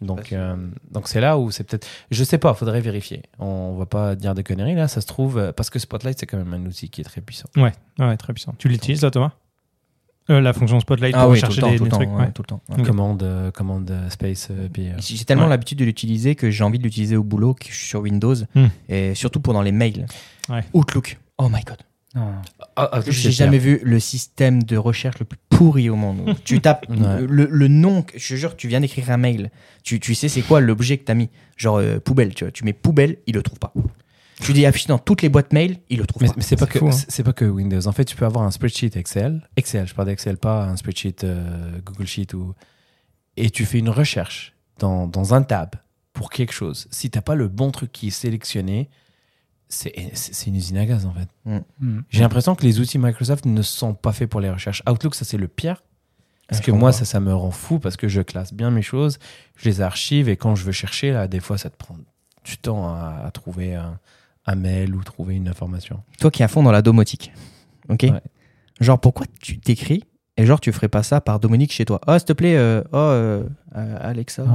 [0.00, 0.56] Donc euh,
[0.90, 1.86] donc c'est là où c'est peut-être.
[2.10, 3.22] Je sais pas, faudrait vérifier.
[3.38, 6.26] On va pas dire des conneries là, ça se trouve euh, parce que Spotlight c'est
[6.26, 7.48] quand même un outil qui est très puissant.
[7.56, 8.52] Ouais, ouais, très puissant.
[8.58, 9.30] Tu l'utilises, toi, Thomas?
[10.30, 11.96] Euh, La fonction Spotlight Ah pour oui, tout le temps, des, tout le des temps.
[11.98, 12.08] trucs.
[12.10, 12.32] ouais, ouais.
[12.32, 12.60] tout le temps.
[12.70, 12.82] ouais.
[12.82, 14.88] Commande euh, commande space euh, puis.
[14.88, 15.50] euh, J'ai tellement Ouais.
[15.50, 18.34] l'habitude de l'utiliser que j'ai envie de l'utiliser au boulot, que je suis sur Windows,
[18.56, 18.66] Hmm.
[18.88, 20.06] et surtout pendant les mails.
[20.48, 20.64] Ouais.
[20.72, 21.18] Outlook.
[21.38, 21.78] Oh my god.
[22.14, 22.32] Non.
[22.76, 26.34] ah, ah, J'ai jamais vu le système de recherche le plus pourri au monde.
[26.44, 26.96] tu tapes Ouais.
[27.28, 29.50] le, le nom, je te jure, tu viens d'écrire un mail.
[29.84, 31.30] Tu, tu sais c'est quoi l'objet que t'as mis.
[31.56, 32.50] Genre euh, poubelle, tu vois.
[32.50, 33.72] Tu mets poubelle, il le trouve pas.
[34.40, 36.34] Tu dis affiché dans toutes les boîtes mail, il le trouve Mais, pas.
[36.38, 37.04] mais c'est pas C'est que fou, hein.
[37.08, 37.86] c'est pas que Windows.
[37.86, 41.22] En fait, tu peux avoir un spreadsheet Excel, Excel, je parle d'Excel, pas un spreadsheet
[41.24, 42.52] euh, Google Sheet ou
[43.36, 45.76] et tu fais une recherche dans, dans un tab
[46.12, 46.88] pour quelque chose.
[46.90, 48.90] Si t'as pas le bon truc qui est sélectionné,
[49.72, 51.28] c'est une usine à gaz en fait.
[51.80, 52.00] Mm.
[52.10, 54.82] J'ai l'impression que les outils Microsoft ne sont pas faits pour les recherches.
[54.88, 55.82] Outlook, ça c'est le pire.
[56.48, 58.70] Parce Ah, que je moi, ça, ça me rend fou parce que je classe bien
[58.70, 59.18] mes choses,
[59.56, 61.96] je les archive et quand je veux chercher, là, des fois, ça te prend
[62.44, 63.98] du temps à, à trouver un,
[64.46, 66.02] un mail ou trouver une information.
[66.20, 67.32] Toi qui es à fond dans la domotique,
[67.88, 68.02] ok?
[68.02, 68.20] Ouais.
[68.80, 70.02] Genre, pourquoi tu t'écris
[70.38, 72.82] et genre tu ferais pas ça par Dominique chez toi Oh, s'il te plaît, euh,
[72.92, 73.42] oh, euh,
[73.76, 74.50] euh, Alexa, Oh.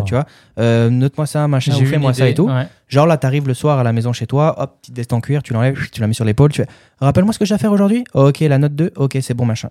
[0.00, 0.26] euh, tu vois,
[0.58, 2.46] euh, note-moi ça, machin, ou fais-moi ça et tout.
[2.48, 2.66] ouais.
[2.88, 5.42] Genre là, t'arrives le soir à la maison chez toi, hop, petite veste en cuir,
[5.42, 6.68] tu l'enlèves, tu la mets sur l'épaule, tu fais
[7.00, 9.68] Rappelle-moi ce que j'ai à faire aujourd'hui Ok, la note 2, ok, c'est bon, machin.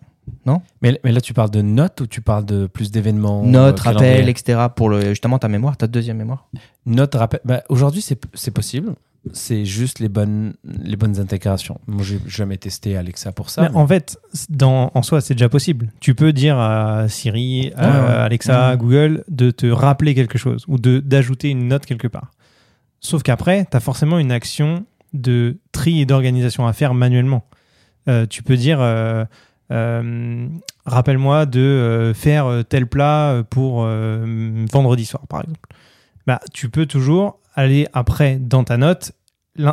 [0.81, 3.83] Mais, mais là, tu parles de notes ou tu parles de plus d'événements Note, euh,
[3.83, 4.59] rappel, calendrier etc.
[4.75, 6.47] pour le, justement ta mémoire, ta deuxième mémoire.
[6.85, 7.39] Note, rappel.
[7.45, 8.93] Bah, Aujourd'hui, c'est c'est possible.
[9.33, 11.79] C'est juste les bonnes, les bonnes intégrations.
[11.87, 13.63] Moi, j'ai jamais testé Alexa pour ça.
[13.69, 15.91] Mais en fait, dans, en soi, c'est déjà possible.
[15.99, 18.13] Tu peux dire à Siri, à ouais.
[18.13, 18.77] Alexa, Mhm.
[18.77, 22.31] Google de te rappeler quelque chose ou de d'ajouter une note quelque part.
[22.99, 27.45] Sauf qu'après, tu as forcément une action de tri et d'organisation à faire manuellement.
[28.09, 29.25] Euh, tu peux dire, euh,
[29.71, 30.47] euh,
[30.85, 35.59] rappelle-moi de faire tel plat pour vendredi soir, par exemple.
[36.25, 39.13] Bah, tu peux toujours aller après dans ta note,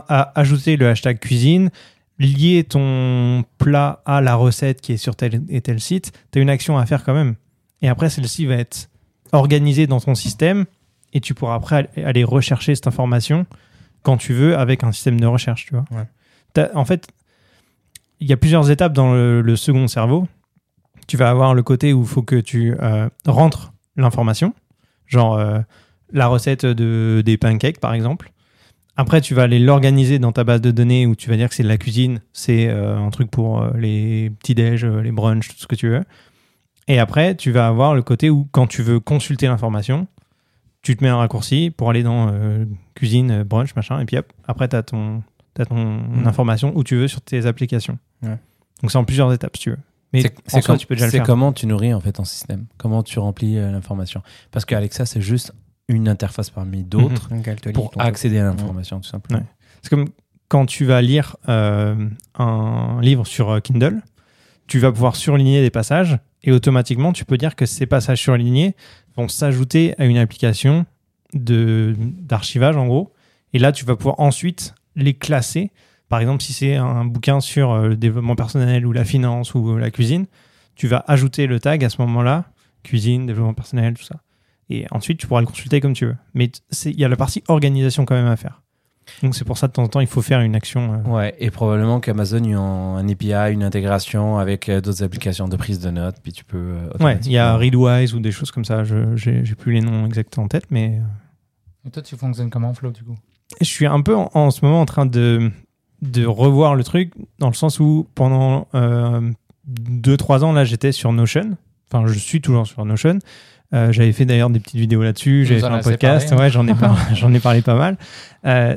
[0.09, 1.71] ajouter le hashtag cuisine,
[2.19, 6.43] lier ton plat à la recette qui est sur tel et tel site, tu as
[6.43, 7.35] une action à faire quand même.
[7.83, 8.89] Et après, celle-ci va être
[9.33, 10.65] organisée dans ton système
[11.13, 13.47] et tu pourras après aller- rechercher cette information
[14.03, 15.85] quand tu veux avec un système de recherche, tu vois.
[15.91, 16.69] Ouais.
[16.75, 17.09] En fait,
[18.21, 20.29] il y a plusieurs étapes dans le, le second cerveau.
[21.07, 24.55] Tu vas avoir le côté où il faut que tu euh, rentres l'information,
[25.07, 25.59] genre euh,
[26.13, 28.31] la recette de, des pancakes par exemple.
[28.97, 31.55] Après, tu vas aller l'organiser dans ta base de données où tu vas dire que
[31.55, 35.49] c'est de la cuisine, c'est euh, un truc pour euh, les petits-déj, euh, les brunchs,
[35.49, 36.05] tout ce que tu veux.
[36.87, 40.07] Et après, tu vas avoir le côté où, quand tu veux consulter l'information,
[40.83, 44.33] tu te mets un raccourci pour aller dans euh, cuisine, brunch, machin, et puis hop,
[44.47, 45.23] après, tu as ton,
[45.55, 46.27] t'as ton Mhm.
[46.27, 47.99] information où tu veux sur tes applications.
[48.23, 48.39] Ouais.
[48.83, 49.79] Donc c'est en plusieurs étapes, si tu veux.
[50.13, 50.79] Mais C'est- com-
[51.25, 54.23] comment tu nourris en fait ton système, comment tu remplis l'information?
[54.53, 55.53] Parce qu'Alexa, c'est juste
[55.89, 59.41] une interface parmi d'autres lit pour accéder à l'information, tout simplement.
[59.41, 59.47] Ouais.
[59.83, 60.09] C'est comme
[60.49, 64.03] quand tu vas lire euh, un livre sur euh, Kindle,
[64.67, 68.77] tu vas pouvoir surligner des passages et automatiquement tu peux dire que ces passages surlignés
[69.17, 70.87] vont s'ajouter à une application
[71.33, 73.13] de d'archivage en gros.
[73.53, 75.71] Et là, tu vas pouvoir ensuite les classer.
[76.09, 79.77] Par exemple, si c'est un bouquin sur euh, le développement personnel ou la finance ou
[79.77, 80.27] la cuisine,
[80.77, 82.47] tu vas ajouter le tag à ce moment-là,
[82.83, 84.17] cuisine, développement personnel, tout ça.
[84.71, 86.17] Et ensuite, tu pourras le consulter comme tu veux.
[86.35, 86.51] Mais
[86.87, 88.63] il y a la partie organisation quand même à faire.
[89.23, 90.95] Donc c'est pour ça de temps en temps il faut faire une action.
[90.95, 95.47] euh, Ouais, et probablement qu'Amazon, ils ont un API, une intégration avec euh, d'autres applications
[95.47, 96.57] de prise de notes, puis tu peux.
[96.57, 98.83] euh, Ouais, il y a Readwise ou des choses comme ça.
[98.83, 101.01] Je j'ai plus les noms exacts en tête, mais
[101.87, 103.17] Et toi, tu fonctionnes comment, Flo, du coup?
[103.61, 105.51] Je suis un peu en, en ce moment en train de
[106.01, 108.67] de revoir le truc dans le sens où pendant
[109.69, 111.57] 2-3 ans là j'étais sur Notion.
[111.93, 113.19] Enfin, je suis toujours sur Notion.
[113.73, 115.45] Euh, j'avais fait d'ailleurs des petites vidéos là-dessus.
[115.47, 116.33] J'avais fait un podcast.
[116.33, 116.37] hein.
[116.39, 117.97] Ouais, j'en ai par- j'en ai parlé pas mal.
[118.47, 118.77] Euh,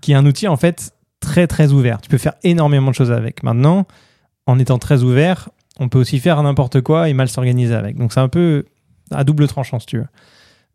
[0.00, 2.00] qui, est un outil en fait très très ouvert.
[2.00, 3.42] Tu peux faire énormément de choses avec.
[3.42, 3.86] Maintenant,
[4.46, 7.96] en étant très ouvert, on peut aussi faire n'importe quoi et mal s'organiser avec.
[7.96, 8.64] Donc c'est un peu
[9.10, 10.06] à double tranchant si tu veux.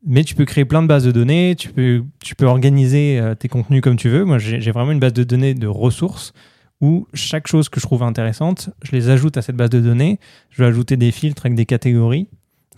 [0.05, 3.35] Mais tu peux créer plein de bases de données, tu peux, tu peux organiser euh,
[3.35, 4.23] tes contenus comme tu veux.
[4.23, 6.31] Moi, j'ai vraiment une base de données de ressources
[6.79, 10.17] où chaque chose que je trouve intéressante, je les ajoute à cette base de données.
[10.51, 12.29] Je vais ajouter des filtres avec des catégories.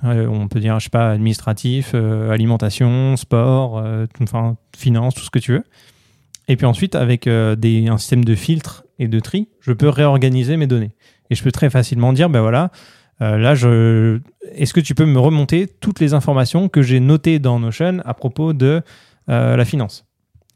[0.04, 5.30] On peut dire, je sais pas, administratif, euh, alimentation, sport, euh, enfin, finance, tout ce
[5.30, 5.64] que tu veux.
[6.48, 9.90] Et puis ensuite, avec euh, des, un système de filtre et de tri, je peux
[9.90, 10.92] réorganiser mes données.
[11.30, 12.72] Et je peux très facilement dire, ben voilà,
[13.20, 14.20] là, je...
[14.56, 18.14] est-ce que tu peux me remonter toutes les informations que j'ai notées dans Notion à
[18.16, 18.82] propos de
[19.28, 20.06] la finance?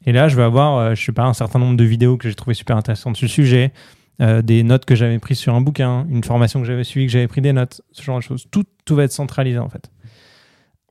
[0.06, 2.28] Et là, je vais avoir, euh, je sais pas, un certain nombre de vidéos que
[2.28, 3.72] j'ai trouvé super intéressantes sur le sujet,
[4.20, 7.12] euh, des notes que j'avais prises sur un bouquin, une formation que j'avais suivie, que
[7.12, 8.46] j'avais pris des notes, ce genre de choses.
[8.50, 9.90] Tout, tout va être centralisé en fait.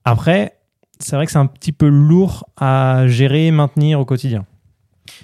[0.04, 0.58] Après,
[1.00, 4.46] c'est vrai que c'est un petit peu lourd à gérer et maintenir au quotidien.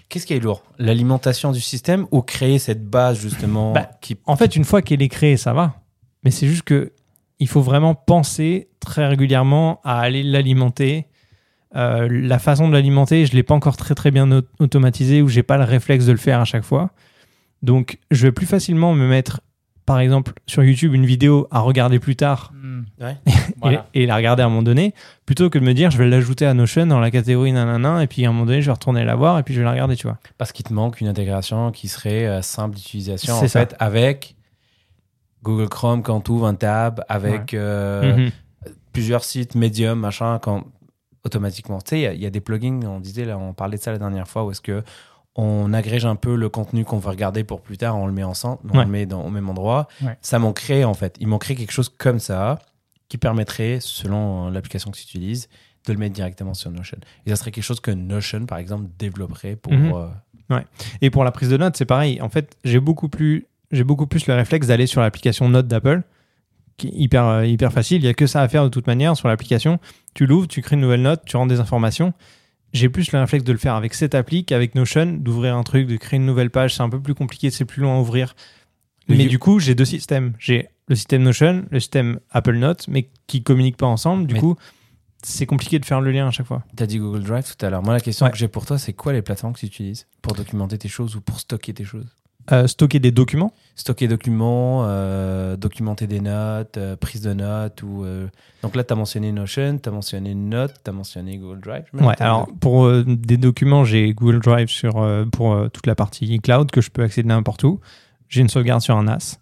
[0.10, 0.64] Qu'est-ce qui est lourd?
[0.80, 4.18] L'alimentation du système ou créer cette base justement Bah, qui.
[4.26, 5.76] En fait, une fois qu'elle est créée, ça va.
[6.24, 6.92] Mais c'est juste que
[7.40, 11.08] il faut vraiment penser très régulièrement à aller l'alimenter.
[11.76, 15.28] Euh, la façon de l'alimenter, je l'ai pas encore très très bien au- automatisé ou
[15.30, 16.92] j'ai pas le réflexe de le faire à chaque fois.
[17.62, 19.42] Donc, je vais plus facilement me mettre,
[19.86, 22.54] par exemple, sur YouTube une vidéo à regarder plus tard
[23.00, 23.16] Ouais.
[23.62, 23.88] Voilà.
[23.94, 24.94] et, la regarder à un moment donné,
[25.26, 28.08] plutôt que de me dire je vais l'ajouter à Notion dans la catégorie nanana et
[28.08, 29.72] puis à un moment donné je vais retourner la voir et puis je vais la
[29.72, 30.18] regarder, tu vois.
[30.40, 33.60] Parce qu'il te manque une intégration qui serait euh, simple d'utilisation en ça.
[33.60, 34.36] fait avec
[35.44, 38.32] Google Chrome quand tu ouvres un tab, avec euh, Mhm.
[38.94, 40.64] plusieurs sites, Medium, machin, quand
[41.24, 41.80] automatiquement.
[41.82, 43.78] Tu sais, il y a- il y, a des plugins, on disait là, on parlait
[43.78, 44.84] de ça la dernière fois, où est-ce que
[45.44, 48.24] on agrège un peu le contenu qu'on veut regarder pour plus tard, on le met
[48.24, 48.86] ensemble, on Ouais.
[48.86, 49.88] le met dans, au même endroit.
[50.04, 50.18] Ouais.
[50.22, 51.16] Ça manquerait en fait.
[51.20, 52.60] Il manquerait quelque chose comme ça
[53.10, 55.50] qui permettrait, selon euh, l'application que tu utilises,
[55.88, 56.98] de le mettre directement sur Notion.
[57.26, 59.74] Et ça serait quelque chose que Notion, par exemple, développerait pour.
[59.74, 59.92] Mhm.
[60.52, 60.60] euh,
[61.02, 62.22] Et pour la prise de notes, c'est pareil.
[62.22, 66.04] En fait, j'ai beaucoup plus, j'ai beaucoup plus le réflexe d'aller sur l'application Notes d'Apple,
[66.78, 68.02] qui est hyper, euh, hyper facile.
[68.04, 69.80] Il y a que ça à faire de toute manière sur l'application.
[70.14, 72.14] Tu l'ouvres, tu crées une nouvelle note, tu rentres des informations.
[72.74, 75.88] J'ai plus le réflexe de le faire avec cette appli qu'avec Notion, d'ouvrir un truc,
[75.88, 76.76] de créer une nouvelle page.
[76.76, 78.36] C'est un peu plus compliqué, c'est plus long à ouvrir.
[79.08, 80.34] Mais du coup, j'ai deux systèmes.
[80.40, 84.26] J'ai le système Notion, le système Apple Notes, mais qui communiquent pas ensemble.
[84.26, 84.56] Du Mais- coup,
[85.24, 86.64] c'est compliqué de faire le lien à chaque fois.
[86.78, 87.84] Tu as dit Google Drive tout à l'heure.
[87.84, 88.32] Moi, la question Ouais.
[88.32, 91.16] que j'ai pour toi, c'est quoi les plateformes que tu utilises pour documenter tes choses
[91.16, 92.16] ou pour stocker tes choses?
[92.52, 93.54] Euh, stocker des documents.
[93.76, 97.82] Stocker des documents, euh, documenter des notes, euh, prise de notes.
[97.84, 98.06] ou
[98.62, 101.86] Donc là, tu as mentionné Notion, tu as mentionné Note, tu as mentionné Google Drive.
[101.94, 106.72] Ouais, alors de- pour des documents, j'ai Google Drive sur, pour toute la partie cloud
[106.72, 107.80] que je peux accéder n'importe où.
[108.28, 109.38] J'ai une sauvegarde sur un NAS.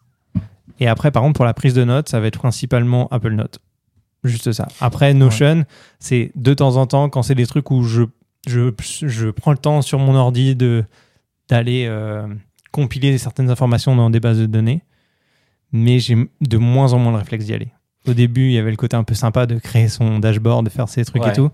[0.80, 3.60] Et après, par contre, pour la prise de notes, ça va être principalement Apple Notes.
[4.24, 4.68] Juste ça.
[4.82, 5.66] Après, Notion,
[6.00, 8.04] c'est de temps en temps, quand c'est des trucs où je,
[8.48, 10.84] je, je prends le temps sur mon ordi de
[11.50, 11.88] d'aller
[12.72, 14.84] compiler certaines informations dans des bases de données.
[15.72, 17.72] Mais j'ai de moins en moins le réflexe d'y aller.
[18.08, 20.70] Au début, il y avait le côté un peu sympa de créer son dashboard, de
[20.72, 21.30] faire ces trucs Ouais.
[21.30, 21.52] et tout.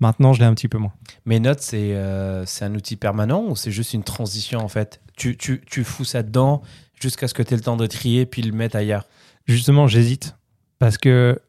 [0.00, 0.92] Maintenant, je l'ai un petit peu moins.
[1.26, 5.00] Mais Note, c'est euh, c'est un outil permanent ou c'est juste une transition en fait?
[5.16, 6.62] Tu, tu, tu fous ça dedans
[7.00, 9.04] jusqu'à ce que tu aies le temps de trier puis le mettre ailleurs?
[9.46, 10.36] Justement, j'hésite
[10.78, 11.40] parce que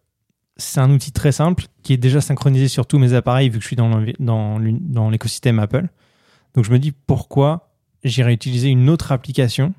[0.57, 3.63] c'est un outil très simple qui est déjà synchronisé sur tous mes appareils vu que
[3.63, 5.87] je suis dans l'écosystème Apple.
[6.55, 7.68] Donc je me dis pourquoi
[8.03, 9.73] j'irais utiliser une autre application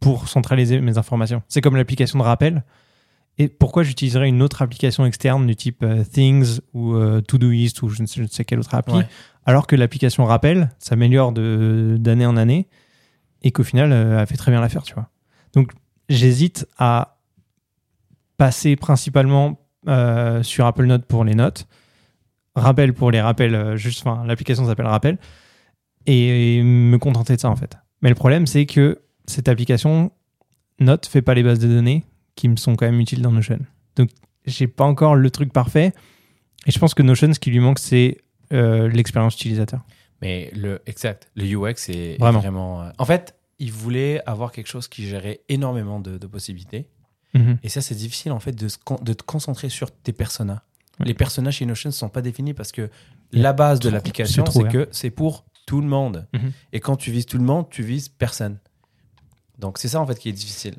[0.00, 1.42] pour centraliser mes informations.
[1.48, 2.64] C'est comme l'application de rappel.
[3.38, 7.88] Et pourquoi j'utiliserais une autre application externe du type euh, Things ou euh, Todoist ou
[7.88, 9.08] je ne, sais, je ne sais quelle autre appli, Ouais.
[9.44, 12.68] alors que l'application rappel s'améliore de- d'année en année
[13.42, 15.08] et qu'au final, euh, elle fait très bien l'affaire, tu vois.
[15.52, 15.72] Donc,
[16.08, 17.18] j'hésite à
[18.36, 21.66] passer principalement euh, sur Apple Note pour les notes,
[22.54, 25.18] rappel pour les rappels, juste, enfin, l'application s'appelle rappel,
[26.06, 27.76] et, me contenter de ça en fait.
[28.02, 30.12] Mais le problème, c'est que cette application
[30.80, 33.60] Note fait pas les bases de données qui me sont quand même utiles dans Notion.
[33.96, 34.10] Donc,
[34.44, 35.92] j'ai pas encore le truc parfait,
[36.66, 38.18] et je pense que Notion, ce qui lui manque, c'est
[38.52, 39.80] euh, l'expérience utilisateur.
[40.20, 42.40] Mais le exact, le UX est Vraiment.
[42.40, 42.82] vraiment.
[42.82, 46.88] euh, En fait, ils voulaient avoir quelque chose qui gérait énormément de, de possibilités.
[47.34, 47.58] Mhm.
[47.62, 50.62] Et ça, c'est difficile en fait de, se con- de te concentrer sur tes personas.
[51.00, 51.06] Ouais.
[51.06, 52.90] Les personas chez Notion ne sont pas définis parce que
[53.32, 54.86] Il la base de l'application, c'est trop c'est ouvert.
[54.86, 56.26] que c'est pour tout le monde.
[56.34, 56.52] Mhm.
[56.72, 58.58] Et quand tu vises tout le monde, tu vises personne.
[59.58, 60.74] Donc c'est ça en fait qui est difficile.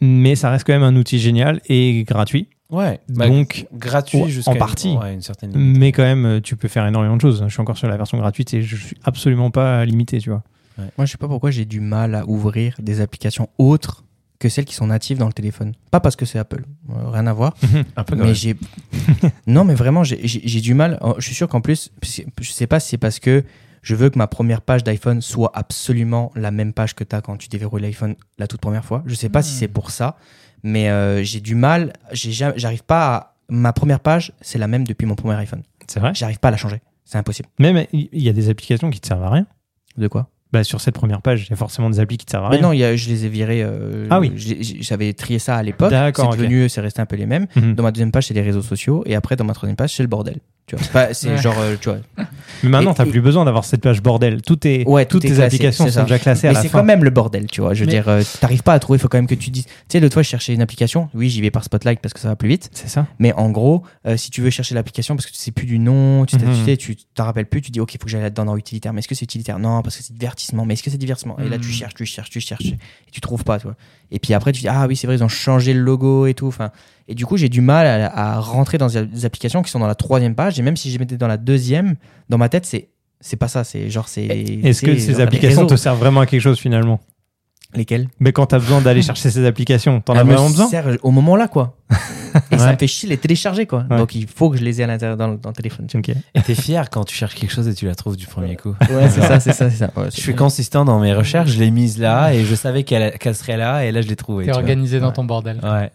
[0.00, 2.48] Mais ça reste quand même un outil génial et gratuit.
[2.68, 3.00] Ouais.
[3.08, 4.96] Donc, gratuit jusqu'à en une- partie.
[4.96, 5.78] ouais, une certaine limite.
[5.78, 7.42] Mais quand même, euh, tu peux faire énormément de choses.
[7.46, 10.42] Je suis encore sur la version gratuite et je suis absolument pas limité, tu vois.
[10.98, 14.04] Moi, je sais pas pourquoi j'ai du mal à ouvrir des applications autres
[14.40, 15.72] que celles qui sont natives dans le téléphone.
[15.90, 17.56] Pas parce que c'est Apple, euh, rien à voir.
[17.96, 18.56] Un peu Mais j'ai.
[19.46, 20.98] non, mais vraiment, j'ai- j'ai j'ai du mal.
[21.00, 23.44] Oh, Je suis sûr qu'en plus, je sais pas si c'est parce que
[23.86, 27.20] je veux que ma première page d'iPhone soit absolument la même page que tu as
[27.20, 29.04] quand tu déverrouilles l'iPhone la toute première fois.
[29.06, 29.58] Je sais pas si Hmm.
[29.60, 30.16] c'est pour ça,
[30.64, 31.92] mais euh, j'ai du mal.
[32.12, 33.32] J'arrive pas à.
[33.48, 35.62] Ma première page, c'est la même depuis mon premier iPhone.
[35.86, 36.10] C'est vrai?
[36.14, 36.80] J'arrive pas à la changer.
[37.04, 37.48] C'est impossible.
[37.60, 39.46] Même, il y a des applications qui te servent à rien.
[39.96, 40.30] De quoi?
[40.52, 42.48] Bah, sur cette première page, il y a forcément des applis qui te servent à
[42.50, 42.66] Mais rien.
[42.66, 43.62] non, y a- je les ai virés.
[43.62, 44.32] euh, Ah oui.
[44.80, 45.90] J'avais trié ça à l'époque.
[45.92, 46.42] D'accord, C'est ok.
[46.42, 47.46] devenu, c'est resté un peu les mêmes.
[47.54, 47.74] Mhm.
[47.76, 49.04] Dans ma deuxième page, c'est les réseaux sociaux.
[49.06, 50.40] Et après, dans ma troisième page, c'est le bordel.
[50.66, 51.38] Tu vois, c'est pas- c'est Ouais.
[51.40, 51.98] genre, euh, tu vois.
[52.64, 54.42] Mais maintenant, t'as et- plus besoin d'avoir cette page bordel.
[54.42, 56.02] Tout est, Ouais, tout toutes est tes classé, applications c'est sont ça.
[56.02, 56.78] déjà classées à Mais la c'est fin.
[56.80, 57.72] quand même le bordel, tu vois.
[57.72, 59.50] Je veux Mais- dire, euh, t'arrives pas à trouver, il faut quand même que tu
[59.50, 59.66] dises.
[59.66, 61.08] Tu sais, l'autre fois, je cherchais une application.
[61.14, 62.68] Oui, j'y vais par Spotlight parce que ça va plus vite.
[62.72, 63.06] C'est ça.
[63.20, 65.78] Mais en gros, euh, si tu veux chercher l'application parce que tu sais plus du
[65.78, 66.76] nom, tu t'as- Mhm.
[66.76, 68.92] tu t'en rappelles plus, tu dis, OK, il faut que j'aille là-dedans dans utilitaire.
[68.92, 69.60] Mais est-ce que c'est utilitaire?
[69.60, 70.64] Non, parce que c'est divertissement.
[70.64, 71.36] Mais est-ce que c'est divertissement?
[71.38, 71.72] Et là, tu Mhm.
[71.74, 72.64] cherches, tu cherches, tu cherches.
[72.66, 73.76] Et tu trouves pas, tu vois.
[74.10, 76.34] Et puis après, tu dis, ah oui, c'est vrai, ils ont changé le logo et
[76.34, 76.48] tout.
[76.48, 76.70] Enfin,
[77.08, 79.86] et du coup, j'ai du mal à, à rentrer dans des applications qui sont dans
[79.86, 80.58] la troisième page.
[80.58, 81.96] Et même si je les mettais dans la deuxième,
[82.28, 82.88] dans ma tête, c'est.
[83.18, 84.26] C'est pas ça, c'est genre c'est.
[84.26, 87.00] Est-ce que ces applications te servent vraiment à quelque chose finalement?
[87.76, 90.68] Lesquels Mais quand t'as besoin d'aller chercher ces applications, t'en as vraiment besoin
[91.02, 91.76] au moment là, quoi.
[92.50, 93.86] Et ça me fait chier de les télécharger, quoi.
[93.90, 93.96] Ouais.
[93.96, 95.86] Donc il faut que je les ai à l'intérieur dans, le- dans le téléphone.
[95.86, 96.08] tu Ok.
[96.34, 98.74] Et t'es fier quand tu cherches quelque chose et tu la trouves du premier coup.
[98.90, 99.90] Ouais, c'est ça, c'est ça, c'est ça.
[99.96, 103.12] Ouais, Je suis consistant dans mes recherches, je l'ai mise là et je savais qu'elle
[103.34, 104.44] serait là et là je l'ai trouvée.
[104.44, 104.60] T'es vois.
[104.60, 105.12] organisé dans Ouais.
[105.14, 105.60] ton bordel.
[105.62, 105.90] Ouais.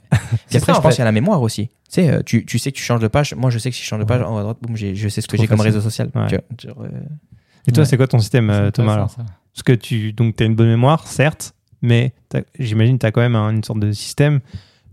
[0.48, 1.68] C'est après, ça, je en pense qu'il y a la mémoire aussi.
[1.68, 3.36] Tu sais, euh, tu, tu sais que tu changes de page.
[3.36, 5.08] Moi, je sais que si je change de page, en haut à droite, boum, je
[5.10, 6.10] sais ce que j'ai comme réseau social.
[6.16, 6.28] Euh,
[7.68, 9.16] Et toi, c'est quoi ton système, euh, Thomas alors.
[9.54, 12.14] Parce que tu donc as une bonne mémoire, certes, mais
[12.60, 14.40] j'imagine que tu as quand même un- une sorte de système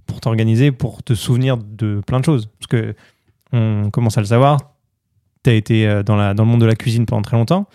[0.06, 2.48] pour t'organiser, pour te souvenir de plein de choses.
[2.58, 2.94] Parce que
[3.52, 4.58] on commence à le savoir,
[5.44, 7.66] tu as été euh, dans, la, dans le monde de la cuisine pendant très longtemps,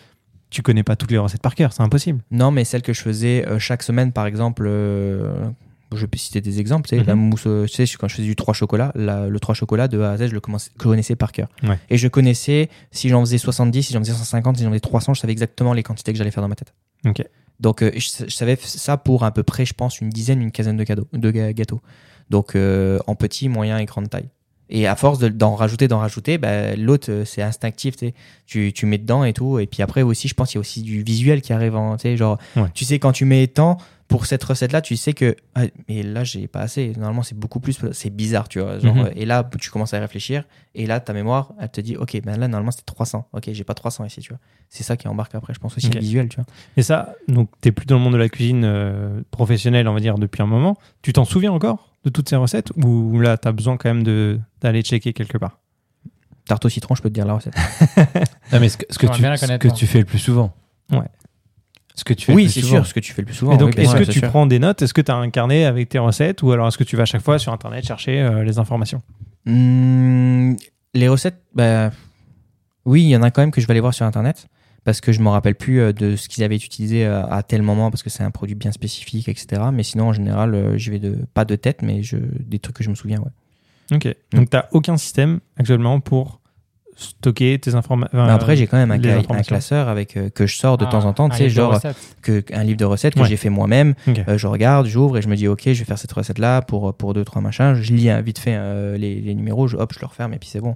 [0.50, 2.22] tu connais pas toutes les recettes par cœur, c'est impossible.
[2.32, 5.50] Non, mais celle que je faisais euh, chaque semaine, par exemple, euh,
[5.96, 6.88] je peux citer des exemples.
[6.90, 7.08] Tu sais, Mhm.
[7.08, 9.88] la mousse, euh, tu sais, quand je faisais du 3 chocolat, la- le 3 chocolat
[9.88, 10.42] de A à Z, je le
[10.78, 11.48] connaissais par cœur.
[11.64, 11.80] Ouais.
[11.90, 15.14] Et je connaissais, si j'en faisais 70, si j'en faisais 150, si j'en faisais 300,
[15.16, 16.74] je savais exactement les quantités que j'allais faire dans ma tête.
[17.06, 17.24] Ok.
[17.64, 20.76] Donc, euh, je, savais ça pour à peu près, je pense, une dizaine, une quinzaine
[20.76, 21.82] de, cadeaux, de gâteaux.
[22.30, 24.30] Donc, euh, en petit, moyen et grande taille.
[24.76, 27.96] Et à force de- d'en rajouter, d'en rajouter, bah, l'autre, euh, c'est instinctif,
[28.48, 28.74] tu.
[28.74, 29.60] Tu, mets dedans et tout.
[29.60, 31.96] Et puis après aussi, je pense qu'il y a aussi du visuel qui arrive en,
[31.96, 32.64] tu sais, genre, Ouais.
[32.74, 36.24] tu sais, quand tu mets tant pour cette recette-là, tu sais que, ah, mais là,
[36.24, 36.90] j'ai pas assez.
[36.98, 37.80] Normalement, c'est beaucoup plus.
[37.94, 38.78] C'est bizarre, tu vois.
[38.80, 39.06] Genre, Mhm.
[39.06, 40.44] euh, Et là, tu commences à réfléchir.
[40.76, 43.28] Et là, ta mémoire, elle te dit, OK, ben là, normalement, c'était 300.
[43.34, 44.40] OK, j'ai pas 300 ici, tu vois.
[44.70, 46.46] C'est ça qui embarque après, je pense aussi, le visuel, tu vois.
[46.78, 50.00] Et ça, donc tu plus dans le monde de la cuisine euh, professionnelle, on va
[50.00, 50.78] dire, depuis un moment.
[51.04, 51.93] Tu t'en souviens encore?
[52.04, 55.38] De toutes ces recettes Ou là, tu as besoin quand même de- d'aller checker quelque
[55.38, 55.60] part?
[56.46, 57.56] Tarte au citron, je peux te dire la recette.
[58.52, 60.54] Non, mais ce que, ce que tu, ce que tu fais le plus souvent.
[60.92, 61.00] Ouais.
[61.96, 63.54] Ce que tu fais Oui, c'est sûr, ce que tu fais le plus souvent.
[63.54, 64.30] Et donc, oui, est-ce que tu sûr.
[64.30, 64.82] prends des notes?
[64.82, 67.04] Est-ce que tu as un carnet avec tes recettes Ou alors est-ce que tu vas
[67.04, 69.02] à chaque fois sur Internet chercher euh, les informations?
[69.46, 70.54] Hmm,
[70.94, 71.92] les recettes, bah,
[72.86, 74.48] oui, il y en a quand même que je vais aller voir sur Internet
[74.84, 77.62] parce que je me rappelle plus euh, de ce qu'ils avaient utilisé euh, à tel
[77.62, 79.62] moment parce que c'est un produit bien spécifique, etc.
[79.74, 82.76] Mais sinon, en général, euh, j'y vais de pas de tête, mais je, des trucs
[82.78, 83.20] que je me souviens.
[83.20, 83.96] Ouais.
[83.96, 84.16] Ok.
[84.34, 86.40] Donc, tu n'as aucun système actuellement pour
[86.96, 88.20] stocker tes informations.
[88.20, 89.00] Après, j'ai quand même un,
[89.42, 91.56] classeur avec euh, que je sors de Ah, temps en temps, un tu sais, livre
[91.56, 91.98] de genre recettes.
[92.22, 93.28] que, un livre de recettes que Ouais.
[93.28, 93.96] j'ai fait moi-même.
[94.28, 96.94] Euh, je regarde, j'ouvre et je me dis, ok, je vais faire cette recette-là pour
[96.96, 97.74] pour deux trois machins.
[97.74, 100.38] Je lis hein, vite fait euh, les, les numéros, je, hop, je le referme et
[100.38, 100.76] puis c'est bon.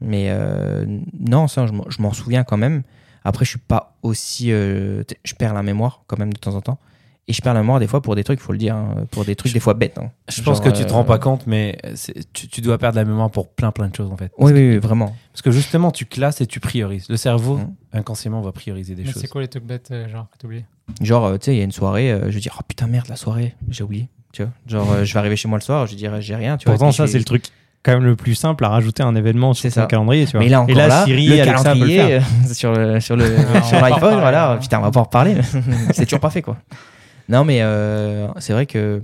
[0.00, 0.84] Mais euh,
[1.20, 2.82] non, ça, je m'en- je m'en souviens quand même.
[3.24, 6.60] Après, je suis pas aussi, euh, je perds la mémoire quand même de temps en
[6.60, 6.78] temps.
[7.28, 9.24] Et je perds la mémoire des fois pour des trucs, faut le dire, hein, pour
[9.24, 9.96] des trucs des fois bêtes.
[9.98, 10.10] hein.
[10.28, 11.78] Je pense que tu te euh, rends pas compte, mais
[12.32, 14.32] tu, tu dois perdre la mémoire pour plein plein de choses en fait.
[14.38, 15.14] Oui, oui, oui, vraiment.
[15.32, 17.08] Parce que justement, tu classes et tu priorises.
[17.08, 17.74] Le cerveau, Mhm.
[17.92, 19.22] inconsciemment, va prioriser des Mais choses.
[19.22, 20.64] c'est quoi les trucs bêtes, euh, genre, que t'oublies
[21.00, 22.88] Genre, euh, tu sais, il y a une soirée, euh, je vais dire, oh putain,
[22.88, 24.08] merde, la soirée, j'ai oublié.
[24.32, 26.56] Tu vois, genre, euh, je vais arriver chez moi le soir, je dirais, j'ai rien,
[26.56, 26.74] tu vois.
[26.74, 27.44] Pourtant, puis ça, je c'est le truc
[27.82, 29.86] quand même le plus simple à rajouter un événement sur ça.
[29.86, 30.40] calendrier, tu vois.
[30.40, 32.22] Mais là encore, Et là, là, Siri, le Alexa peut le calendrier faire.
[32.44, 33.24] euh, sur le sur le
[33.80, 34.58] l'iPhone, voilà.
[34.60, 35.36] Putain, on va pas en reparler.
[35.92, 36.56] c'est toujours pas fait quoi.
[37.28, 39.02] Non, mais euh, c'est vrai que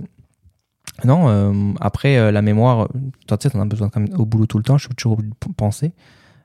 [1.03, 1.29] non.
[1.29, 2.87] euh, après la mémoire,
[3.27, 4.77] toi tu sais, t'en as besoin quand même au boulot tout le temps.
[4.77, 5.91] Je suis toujours obligé de penser.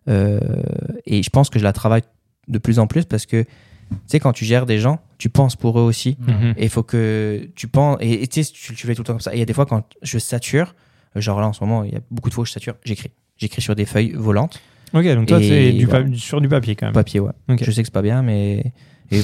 [0.09, 2.03] Et je pense que je la travaille
[2.49, 3.43] de plus en plus parce que
[3.91, 6.17] tu sais quand tu gères des gens, tu penses pour eux aussi.
[6.21, 6.55] Mhm.
[6.57, 7.99] Et il faut que tu penses.
[8.01, 9.33] Et et tu sais, tu, tu fais tout le temps comme ça.
[9.33, 10.75] Et il y a des fois, quand je sature,
[11.21, 13.11] genre là en ce moment, il y a beaucoup de fois où je sature, j'écris.
[13.37, 14.61] J'écris sur des feuilles volantes,
[14.93, 16.07] Ok, donc toi, c'est du voilà.
[16.15, 16.93] sur du papier quand même.
[16.95, 17.33] papier, ouais.
[17.49, 17.65] Ok.
[17.65, 18.73] Je sais que c'est pas bien, mais.
[19.11, 19.23] et-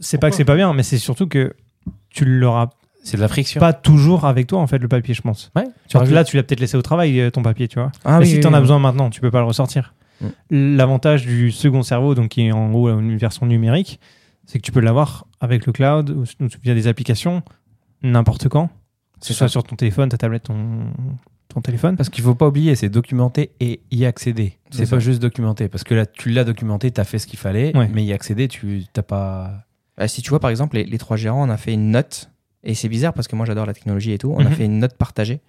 [0.00, 1.54] C'est pas que c'est pas bien, mais c'est surtout que
[2.10, 2.68] tu l'auras
[3.02, 3.60] C'est de la friction.
[3.60, 5.50] pas toujours avec toi, en fait, le papier, je pense.
[5.56, 7.92] Ouais, tu là, tu l'as peut-être laissé au travail, euh, ton papier, tu vois.
[8.04, 9.46] Ah Mais oui, si oui, tu en oui, as besoin maintenant, tu peux pas le
[9.46, 9.94] ressortir.
[10.20, 10.26] Mm.
[10.76, 14.00] L'avantage du second cerveau, donc qui est en gros une version numérique,
[14.46, 17.42] c'est que tu peux l'avoir avec le cloud ou ou via des applications
[18.02, 18.68] n'importe quand.
[19.24, 20.86] Que ce soit sur ton téléphone, ta tablette, ton,
[21.48, 21.96] ton téléphone.
[21.96, 24.58] Parce qu'il faut pas oublier, c'est documenter et y accéder.
[24.70, 25.68] C'est pas juste documenter.
[25.68, 27.88] Parce que là, tu l'as documenté, tu as fait ce qu'il fallait, Ouais.
[27.92, 29.64] mais y accéder, tu t'as pas.
[29.96, 32.30] Bah, si tu vois, par exemple, les, les trois gérants, on a fait une note.
[32.64, 34.32] Et c'est bizarre parce que moi, j'adore la technologie et tout.
[34.36, 34.54] On a Mhm.
[34.54, 35.40] fait une note partagée.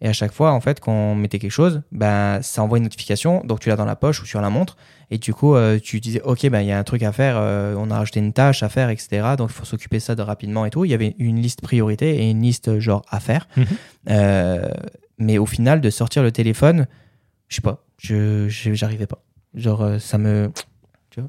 [0.00, 2.84] Et à chaque fois, en fait, quand on mettait quelque chose, bah, ça envoie une
[2.84, 3.42] notification.
[3.44, 4.76] Donc, tu l'as dans la poche ou sur la montre.
[5.10, 7.36] Et du coup, euh, tu disais, OK, bah, il y a un truc à faire.
[7.38, 9.34] euh, on a rajouté une tâche à faire, etc.
[9.36, 10.84] Donc, il faut s'occuper de ça de rapidement et tout.
[10.84, 13.48] Il y avait une liste priorité et une liste euh, genre à faire.
[13.56, 13.66] Mhm.
[14.10, 14.68] Euh,
[15.18, 16.86] mais au final, de sortir le téléphone,
[17.48, 17.84] je sais pas.
[18.00, 19.22] Je, j'arrivais pas.
[19.54, 20.52] Genre, ça me.
[21.16, 21.22] Je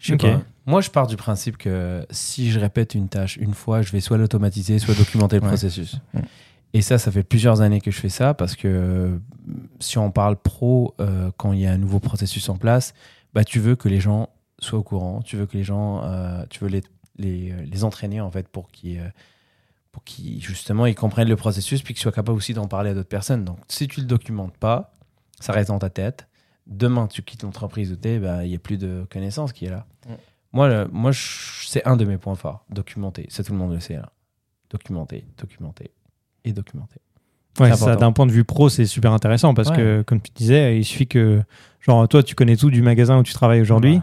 [0.00, 0.22] sais Ok.
[0.22, 0.42] pas.
[0.66, 4.00] Moi, je pars du principe que si je répète une tâche une fois, je vais
[4.00, 5.48] soit l'automatiser, soit documenter le Ouais.
[5.48, 5.96] processus.
[6.14, 6.22] Ouais.
[6.74, 9.18] Et ça, ça fait plusieurs années que je fais ça parce que euh,
[9.80, 12.92] si on parle pro, euh, quand il y a un nouveau processus en place,
[13.32, 14.28] bah, tu veux que les gens
[14.58, 16.82] soient au courant, tu veux que les gens, euh, tu veux les,
[17.16, 19.12] les, les entraîner en fait pour qu'ils
[19.92, 22.94] pour qu'ils justement ils comprennent le processus puis qu'ils soient capables aussi d'en parler à
[22.94, 23.44] d'autres personnes.
[23.44, 24.92] Donc, si tu le documentes pas,
[25.40, 26.28] ça reste dans ta tête.
[26.66, 29.64] Demain, tu quittes l'entreprise où tu es, bah, il n'y a plus de connaissances qui
[29.64, 29.86] est là.
[30.52, 33.26] Moi, le- moi c'est un de mes points forts, documenter.
[33.30, 33.94] Ça, tout le monde le sait.
[33.96, 34.12] Là.
[34.70, 35.90] Documenter, documenter
[36.44, 37.00] et documenter.
[37.60, 39.76] Ouais, ça, d'un point de vue pro, c'est super intéressant parce Ouais.
[39.76, 41.42] que, comme tu disais, il suffit que,
[41.80, 44.00] genre, toi, tu connais tout du magasin où tu travailles aujourd'hui.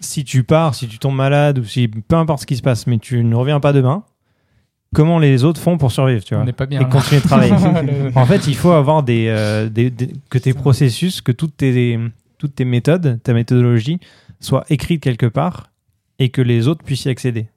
[0.00, 2.86] Si tu pars, si tu tombes malade ou si peu importe ce qui se passe,
[2.86, 4.04] mais tu ne reviens pas demain,
[4.94, 6.80] comment les autres font pour survivre, tu On vois n'est pas bien.
[6.80, 6.88] Et là.
[6.88, 7.52] continuer de travailler.
[7.82, 11.56] Le- en fait, il faut avoir des, euh, des- des- que tes processus, que toutes
[11.58, 11.98] tes,
[12.38, 13.98] toutes tes méthodes, ta méthodologie
[14.40, 15.70] soient écrites quelque part
[16.18, 17.48] et que les autres puissent y accéder.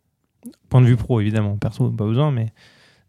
[0.70, 1.56] Point de vue pro, évidemment.
[1.58, 2.48] Perso, pas besoin, mais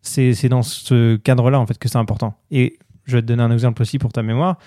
[0.03, 2.35] c'est c'est dans ce cadre-là, en fait, que c'est important.
[2.51, 4.59] Et je vais te donner un exemple aussi pour ta mémoire.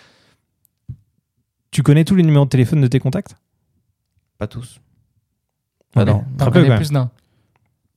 [1.72, 3.36] Tu connais tous les numéros de téléphone de tes contacts?
[4.38, 4.82] Pas tous.
[5.96, 6.24] Ah Ah non.
[6.38, 7.10] très peu plus d'un?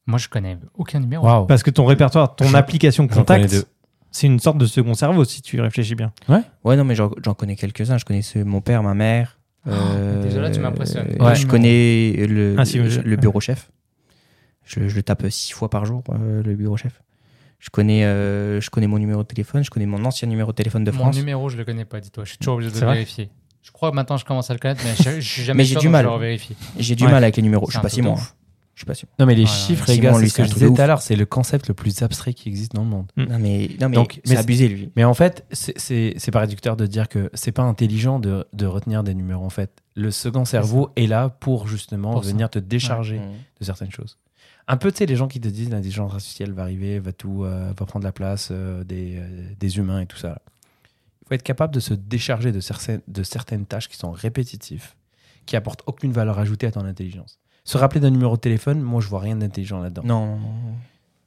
[0.06, 1.46] Moi, je connais aucun numéro.
[1.46, 3.66] Parce que ton répertoire, ton application contact,
[4.10, 6.12] c'est une sorte de second cerveau si tu y réfléchis bien.
[6.28, 7.98] Ouais, non, mais j'en connais quelques-uns.
[7.98, 9.38] Je connais ceux- mon père, ma mère.
[9.66, 11.08] euh, déjà là, tu m'impressionnes.
[11.18, 11.34] euh, Ouais.
[11.34, 13.70] Je connais le, Ah, si, le, je- le bureau chef.
[14.66, 17.00] Je, je le tape six fois par jour, euh, le bureau chef.
[17.58, 20.56] Je connais, euh, je connais mon numéro de téléphone, je connais mon ancien numéro de
[20.56, 21.16] téléphone de Mon France.
[21.16, 22.24] numéro, je le connais pas, dis-toi.
[22.24, 23.30] Je suis toujours obligé de le vérifier.
[23.62, 25.64] Je crois que maintenant je commence à le connaître, mais je, je suis jamais Mais
[25.64, 26.02] j'ai sûr, du mal.
[26.04, 26.54] Je le revérifie.
[26.78, 27.10] J'ai du Ouais.
[27.10, 27.66] mal avec les numéros.
[27.68, 28.12] Je suis pas si moi.
[28.12, 28.34] ouf.
[28.74, 29.06] Je suis pas sûr.
[29.20, 31.00] Non, mais les Ouais, chiffres, les gars, c'est ce que je disais tout à l'heure,
[31.00, 33.06] c'est le concept le plus abstrait qui existe dans le monde.
[33.16, 34.90] Non mais, non, mais Donc, mais c'est abusé lui.
[34.96, 38.44] Mais en fait, c'est- c'est c'est pas réducteur de dire que c'est pas intelligent de,
[38.52, 39.44] de retenir des numéros.
[39.46, 42.30] En fait, le second cerveau est là pour justement Pour ça.
[42.32, 43.30] venir te décharger Mm.
[43.60, 44.18] de certaines choses.
[44.66, 47.44] Un peu, tu sais, les gens qui te disent l'intelligence artificielle va arriver, va tout,
[47.44, 50.40] euh, va prendre la place euh, des, euh, des humains et tout ça.
[51.22, 54.94] Il faut être capable de se décharger de certaines, de certaines tâches qui sont répétitives,
[55.46, 57.38] qui apportent aucune valeur ajoutée à ton intelligence.
[57.64, 60.02] Se rappeler d'un numéro de téléphone, moi, je vois rien d'intelligent là-dedans.
[60.04, 60.74] Non, non, non.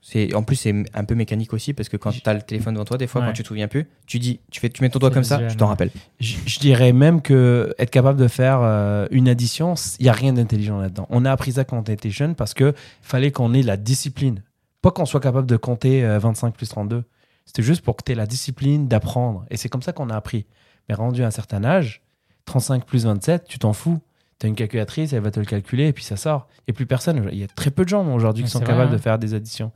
[0.10, 2.76] C'est en plus c'est un peu mécanique aussi parce que quand tu as le téléphone
[2.76, 3.28] devant toi, des fois Ouais.
[3.28, 5.46] quand tu te souviens plus, tu dis, tu fais, tu mets ton doigt comme ça,
[5.50, 5.92] je t'en rappelle.
[6.22, 10.14] Je, je dirais même que être capable de faire euh, une addition, il n'y a
[10.14, 11.08] rien d'intelligent là-dedans.
[11.10, 14.44] On a appris ça quand on était jeune parce que fallait qu'on ait la discipline.
[14.82, 17.04] Pas qu'on soit capable de compter euh, 25 plus 32.
[17.44, 19.46] C'était juste pour que tu aies la discipline d'apprendre.
[19.50, 20.46] Et c'est comme ça qu'on a appris.
[20.88, 22.02] Mais rendu à un certain âge,
[22.46, 24.00] 35 plus 27, tu t'en fous.
[24.40, 26.48] Tu as une calculatrice, elle va te le calculer et puis ça sort.
[26.70, 27.28] Et plus personne.
[27.34, 29.00] Il y a très peu de gens aujourd'hui qui sont capables vrai, de hein.
[29.00, 29.74] faire des additions.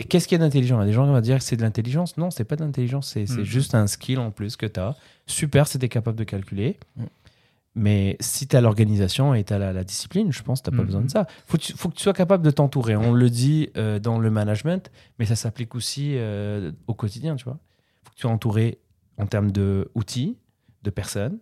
[0.00, 0.76] Et qu'est-ce qu'il y a d'intelligent?
[0.76, 2.16] Il y a Des gens qui vont dire que c'est de l'intelligence.
[2.16, 3.08] Non, c'est pas de l'intelligence.
[3.08, 3.42] C'est Mhm.
[3.42, 4.94] juste un skill en plus que tu as.
[5.26, 6.78] Super, c'était capable de calculer.
[7.74, 10.70] Mais si tu as l'organisation et tu as la, la discipline, je pense que tu
[10.70, 10.86] n'as pas Mhm.
[10.86, 11.26] besoin de ça.
[11.28, 12.96] Il faut, que tu- faut que tu sois capable de t'entourer.
[12.96, 17.44] On le dit euh, dans le management, mais ça s'applique aussi euh, au quotidien, tu
[17.44, 17.58] vois.
[17.60, 18.78] Il faut que tu sois entouré
[19.16, 20.36] en termes d'outils,
[20.84, 21.38] de personnes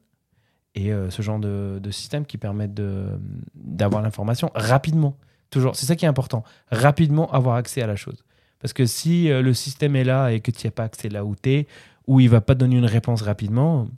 [0.75, 3.19] et euh, ce genre de, de système qui permettent de-
[3.55, 5.17] d'avoir l'information rapidement.
[5.51, 6.43] Toujours, c'est ça qui est important.
[6.71, 8.25] Rapidement avoir accès à la chose.
[8.61, 11.09] Parce que si euh, le système est là et que tu n'y as pas accès
[11.09, 11.67] là où tu es,
[12.07, 13.89] ou il va pas te donner une réponse rapidement,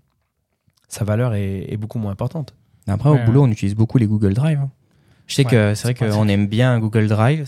[0.88, 2.54] sa valeur est, est beaucoup moins importante.
[2.86, 4.58] Après, Ouais, au boulot, on utilise beaucoup les Google Drive.
[4.58, 4.70] hein.
[5.26, 7.44] Je sais Ouais, que c'est vrai qu'on aime bien Google Drive.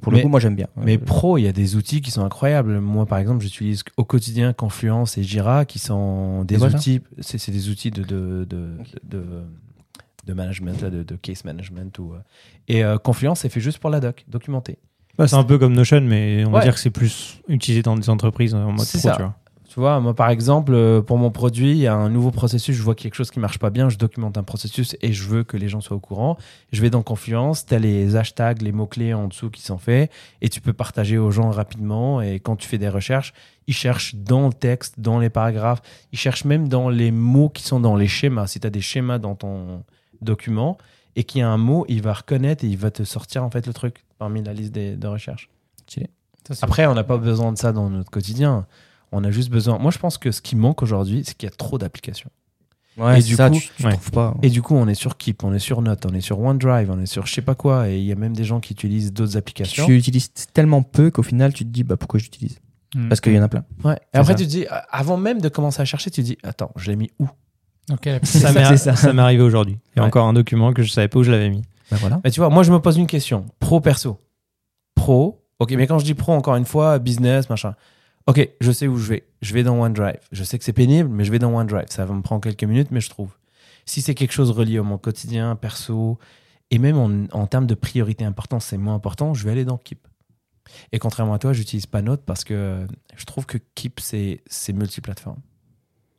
[0.00, 0.66] Pour le Mais- coup, moi, j'aime bien.
[0.76, 2.80] Mais Euh, pro, il y a des outils qui sont incroyables.
[2.80, 7.00] Moi, par exemple, j'utilise au quotidien Confluence et Jira, qui sont des outils.
[7.20, 8.86] C'est des outils de de, de, Ok.
[9.04, 9.24] de,
[10.26, 11.96] de management, de, de case management.
[12.00, 12.18] Ou, euh,
[12.66, 14.78] et euh, Confluence, c'est fait juste pour la doc, documenté.
[15.18, 16.64] Bah, c'est un peu comme Notion, mais on va Ouais.
[16.64, 19.12] dire que c'est plus utilisé dans des entreprises en mode pro, ça.
[19.16, 19.34] tu vois.
[19.68, 22.76] Tu vois, moi, par exemple, euh, pour mon produit, il y a un nouveau processus.
[22.76, 25.44] Je vois quelque chose qui marche pas bien, je documente un processus et je veux
[25.44, 26.36] que les gens soient au courant.
[26.72, 30.10] Je vais dans Confluence, tu as les hashtags, les mots-clés en dessous qui sont faits
[30.42, 32.20] et tu peux partager aux gens rapidement.
[32.20, 33.32] Et quand tu fais des recherches,
[33.66, 35.80] ils cherchent dans le texte, dans les paragraphes,
[36.12, 38.48] ils cherchent même dans les mots qui sont dans les schémas.
[38.48, 39.84] Si tu as des schémas dans ton
[40.20, 40.76] document
[41.16, 43.50] et qu'il y a un mot, il va reconnaître et il va te sortir en
[43.50, 45.08] fait le truc parmi la liste des- de
[45.88, 46.08] c'est-
[46.62, 48.66] Après, on n'a pas besoin de ça dans notre quotidien.
[49.10, 49.78] On a juste besoin.
[49.78, 52.30] Moi, je pense que ce qui manque aujourd'hui, c'est qu'il y a trop d'applications.
[52.96, 53.92] Ouais, Et du ça, coup- tu, tu Ouais.
[53.92, 54.34] trouves pas.
[54.42, 56.90] Et du coup, on est sur Keep, on est sur Note, on est sur OneDrive,
[56.90, 57.88] on est sur je sais pas quoi.
[57.88, 59.86] Et il y a même des gens qui utilisent d'autres applications.
[59.86, 62.58] Tu utilises tellement peu qu'au final, tu te dis bah, pourquoi j'utilise
[62.94, 63.08] Hmm.
[63.08, 63.64] Parce qu'il y en a plein.
[63.84, 63.96] Ouais.
[64.12, 64.38] Et après, ça.
[64.38, 66.96] tu te dis, avant même de commencer à chercher, tu te dis, attends, je l'ai
[66.96, 67.26] mis où?
[67.90, 69.78] Ok, la C'est Ça ça, m'est arrivé aujourd'hui.
[69.94, 70.08] Il y a Ouais.
[70.08, 71.62] encore un document que je savais pas où je l'avais mis.
[71.96, 72.20] Voilà.
[72.24, 73.46] Mais tu vois, moi, je me pose une question.
[73.58, 74.18] Pro, perso?
[74.94, 77.74] Pro, ok, mais quand je dis pro, encore une fois, business, machin.
[78.26, 79.24] Ok, je sais où je vais.
[79.40, 80.20] Je vais dans OneDrive.
[80.30, 81.86] Je sais que c'est pénible, mais je vais dans OneDrive.
[81.90, 83.30] Ça va me prendre quelques minutes, mais je trouve.
[83.84, 86.18] Si c'est quelque chose relié à mon quotidien, perso,
[86.70, 89.76] et même en, en termes de priorité importante, c'est moins important, je vais aller dans
[89.76, 90.06] Keep.
[90.92, 92.86] Et contrairement à toi, j'utilise pas Note parce que
[93.16, 95.38] je trouve que Keep, c'est multiplateforme.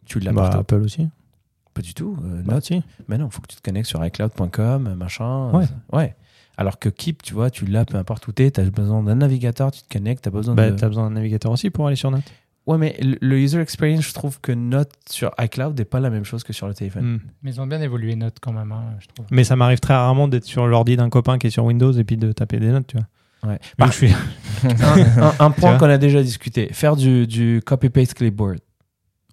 [0.05, 0.49] Tu l'as Bah.
[0.53, 1.07] Apple aussi.
[1.73, 2.17] Pas du tout.
[2.23, 2.81] euh, Bah, Note, si.
[3.07, 5.51] mais non, il faut que tu te connectes sur iCloud.com, machin.
[5.51, 5.65] Ouais.
[5.91, 6.15] ouais.
[6.57, 9.71] Alors que Keep, tu vois, tu l'as peu importe où t'es, t'as besoin d'un navigateur,
[9.71, 10.75] tu te connectes, t'as pas besoin Bah, de.
[10.75, 12.23] t'as besoin d'un navigateur aussi pour aller sur Note.
[12.67, 16.23] Ouais, mais le- user experience, je trouve que Note sur iCloud n'est pas la même
[16.23, 17.15] chose que sur le téléphone.
[17.15, 17.19] Hmm.
[17.41, 19.25] Mais ils ont bien évolué Note quand même, hein, je trouve.
[19.31, 22.03] Mais ça m'arrive très rarement d'être sur l'ordi d'un copain qui est sur Windows et
[22.03, 23.49] puis de taper des notes, tu vois.
[23.51, 23.59] Ouais.
[23.77, 24.13] Par- je suis-
[24.63, 28.59] un, un- un point qu'on a déjà discuté, faire du, du copy-paste clipboard.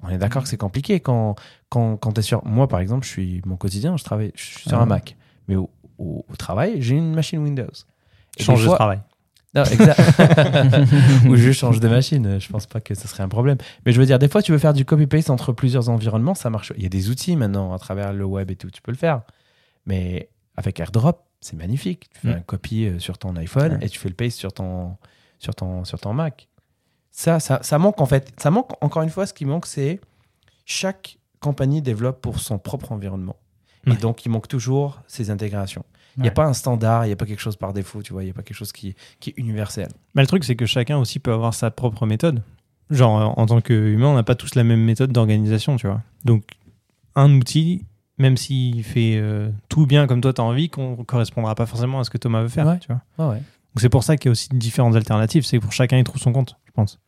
[0.02, 1.36] On est d'accord que c'est compliqué quand,
[1.68, 2.44] quand, quand tu es sur.
[2.46, 4.82] Moi, par exemple, je suis mon quotidien, je travaille, je suis sur Ah.
[4.82, 5.16] un Mac.
[5.48, 7.66] Mais au, au- au travail, j'ai une machine Windows.
[8.38, 9.00] Et change de travail.
[9.54, 9.98] Non, exact.
[11.28, 12.38] Ou je change de machine.
[12.38, 13.58] Je pense pas que ce serait un problème.
[13.84, 16.50] Mais je veux dire, des fois, tu veux faire du copy-paste entre plusieurs environnements, ça
[16.50, 16.72] marche.
[16.76, 18.96] Il y a des outils maintenant à travers le web et tout, tu peux le
[18.96, 19.22] faire.
[19.86, 22.08] Mais avec AirDrop, c'est magnifique.
[22.14, 22.36] Tu fais Mm.
[22.38, 23.86] un copy euh, sur ton iPhone Ouais.
[23.86, 24.96] et tu fais le paste sur ton,
[25.40, 26.48] sur ton, sur ton Mac.
[27.10, 28.32] Ça, ça, ça manque en fait.
[28.38, 30.00] Ça manque, encore une fois, ce qui manque, c'est
[30.64, 33.36] chaque compagnie développe pour son propre environnement.
[33.86, 33.96] Et Ouais.
[33.96, 35.84] donc, il manque toujours ces intégrations.
[36.16, 36.34] Il n'y a Ouais.
[36.34, 38.30] pas un standard, il n'y a pas quelque chose par défaut, tu vois, il n'y
[38.30, 39.88] a pas quelque chose qui, qui est universel.
[40.14, 42.42] Mais le truc, c'est que chacun aussi peut avoir sa propre méthode.
[42.90, 46.02] Genre, en tant qu'humain, on n'a pas tous la même méthode d'organisation, tu vois.
[46.24, 46.42] Donc,
[47.14, 47.86] un outil,
[48.18, 52.00] même s'il fait euh, tout bien comme toi, tu as envie, qu'on correspondra pas forcément
[52.00, 52.78] à ce que Thomas veut faire, Ouais.
[52.80, 53.00] tu vois.
[53.26, 53.42] Ouais, ouais.
[53.74, 55.44] Donc, c'est pour ça qu'il y a aussi différentes alternatives.
[55.44, 56.98] C'est que pour chacun, il trouve son compte, je pense.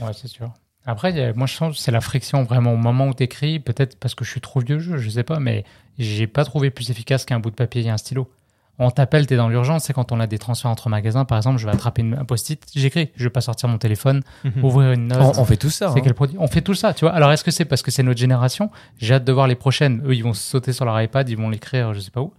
[0.00, 0.52] Ouais, c'est sûr.
[0.86, 3.58] Après, a- moi, je sens que c'est la friction vraiment au moment où tu écris,
[3.60, 5.64] peut-être parce que je suis trop vieux jeu, je sais pas, mais
[5.98, 8.30] j'ai pas trouvé plus efficace qu'un bout de papier et un stylo.
[8.78, 11.38] On t'appelle, tu es dans l'urgence, c'est quand on a des transferts entre magasins, par
[11.38, 14.22] exemple, je vais attraper une- un post-it, j'écris, je vais pas sortir mon téléphone,
[14.62, 15.36] ouvrir une note.
[15.38, 15.90] On, on fait tout ça.
[15.92, 16.02] C'est hein.
[16.04, 16.36] quel produit?
[16.38, 17.14] On fait tout ça, tu vois.
[17.14, 18.70] Alors, est-ce que c'est parce que c'est notre génération?
[18.98, 20.02] J'ai hâte de voir les prochaines.
[20.06, 22.32] Eux, ils vont sauter sur leur iPad, ils vont l'écrire, je sais pas où.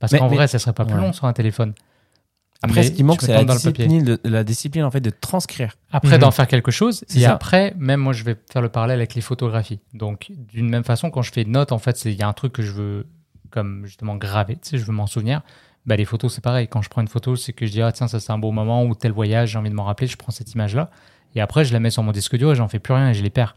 [0.00, 1.00] Parce Mais- qu'en mais- vrai, ça serait pas plus Ouais.
[1.00, 1.72] long sur un téléphone.
[2.62, 5.10] Après, Mais ce qui manque, c'est la le discipline, de- la discipline en fait de
[5.10, 5.74] transcrire.
[5.92, 6.20] Après, Mhm.
[6.22, 7.04] d'en faire quelque chose.
[7.14, 7.34] Et ça.
[7.34, 9.80] après, même moi, je vais faire le parallèle avec les photographies.
[9.92, 12.32] Donc, d'une même façon, quand je fais une note, en fait, il y a un
[12.32, 13.06] truc que je veux,
[13.50, 14.54] comme justement, graver.
[14.56, 15.42] Tu sais, je veux m'en souvenir.
[15.84, 16.66] Bah, les photos, c'est pareil.
[16.66, 18.50] Quand je prends une photo, c'est que je dis, ah, tiens, ça, c'est un beau
[18.52, 20.90] moment ou tel voyage, j'ai envie de m'en rappeler, je prends cette image-là.
[21.34, 23.14] Et après, je la mets sur mon disque dur et j'en fais plus rien et
[23.14, 23.56] je les perds.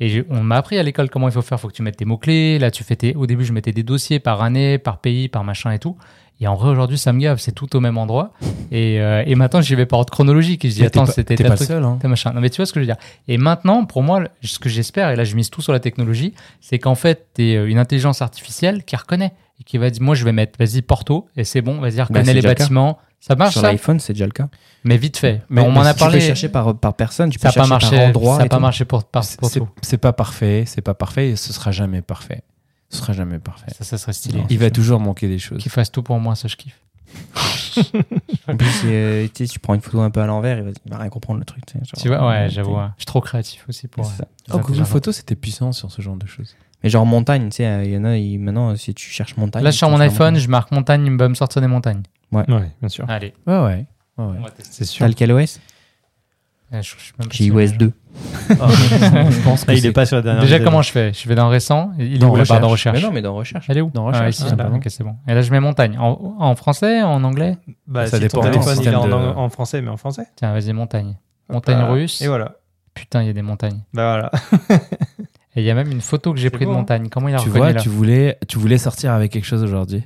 [0.00, 1.58] Et on m'a appris à l'école comment il faut faire.
[1.58, 2.58] faut que tu mettes tes mots-clés.
[2.60, 5.42] Là, tu fais tes, au début, je mettais des dossiers par année, par pays, par
[5.44, 5.96] machin et tout.
[6.44, 7.38] Et en vrai, aujourd'hui, ça me gave.
[7.38, 8.32] C'est tout au même endroit.
[8.70, 10.62] Et, euh, et maintenant, j'y vais par ordre chronologique.
[10.66, 11.68] Et je dis, Mais t'es attends, pas- c'était T'es tel pas truc.
[11.68, 11.82] seul.
[11.82, 11.98] Hein.
[12.04, 12.32] Machin.
[12.34, 12.98] Non, mais tu vois ce que je veux dire.
[13.28, 16.34] Et maintenant, pour moi, ce que j'espère, et là je mise tout sur la technologie,
[16.60, 20.14] c'est qu'en fait, tu es une intelligence artificielle qui reconnaît et qui va dire, moi
[20.14, 22.98] je vais mettre, vas-y, Porto, et c'est bon, vas-y, reconnais Bah, les bâtiments.
[23.20, 24.48] Ça marche Sur ça l'iPhone, c'est déjà le cas.
[24.84, 25.40] Mais vite fait.
[25.48, 26.18] Mais- on m'en a si parlé.
[26.18, 27.96] Tu peux chercher par, par personne, tu ça peux pas chercher marché.
[27.96, 28.36] par endroit.
[28.36, 28.60] ça n'a pas tout.
[28.62, 32.42] marché pour, par, pour c'est pas parfait, c'est pas parfait et ce sera jamais parfait.
[32.94, 33.66] Ce sera jamais parfait.
[33.80, 34.44] Ça, serait stylé.
[34.50, 35.60] Il va toujours manquer des choses.
[35.60, 36.80] Qu'il fasse tout pour moi, ça je kiffe.
[38.48, 41.08] en plus, tu, sais, tu prends une photo un peu à l'envers, il, va rien
[41.08, 41.64] comprendre le truc.
[41.66, 42.76] Tu, vois, ouais, j'avoue.
[42.76, 42.94] Hein.
[42.96, 44.04] Je suis trop créatif aussi pour.
[44.04, 44.24] Ça.
[44.50, 46.56] Euh, oh, Google Photo, c'était puissant sur ce genre de choses.
[46.82, 49.64] Mais genre montagne, tu sais, euh, il y en a, maintenant, si tu cherches montagne.
[49.64, 52.02] Là, je suis sur mon iPhone, je marque montagne, il va me sortir des montagnes.
[52.32, 52.44] Ouais.
[52.46, 53.08] bien sûr.
[53.08, 53.32] Allez.
[53.46, 53.86] Ouais, ouais.
[54.18, 54.38] ouais, ouais.
[54.58, 55.06] C'est sûr.
[55.14, 55.60] T'as euh, OS
[57.30, 57.92] J'ai OS 2.
[58.60, 58.68] Ah.
[58.68, 60.42] Je pense que Là, il est pas sur la dernière.
[60.42, 61.12] Déjà, comment je fais?
[61.12, 61.92] Je vais dans récent.
[61.98, 63.66] Il est Dans recherche non, mais dans recherche.
[63.68, 63.90] Elle est où?
[63.92, 64.24] Dans recherche.
[64.24, 65.16] Ah, ici, ah, bah ok, c'est bon.
[65.28, 65.96] Et là, je mets montagne.
[65.98, 67.56] En, français, en anglais?
[67.86, 68.40] Bah, Ça si dépend.
[68.40, 70.26] téléphone il est en, français, mais en français.
[70.36, 71.16] Tiens, vas-y, montagne.
[71.48, 72.22] Montagne russe.
[72.22, 72.52] Et voilà.
[72.94, 73.80] Putain, il y a des montagnes.
[73.92, 74.78] Bah voilà.
[75.56, 76.76] Et il y a même une photo que j'ai prise de hein.
[76.76, 77.08] montagne.
[77.08, 80.02] Comment il a Tu vois, tu voulais, tu voulais sortir avec quelque chose aujourd'hui.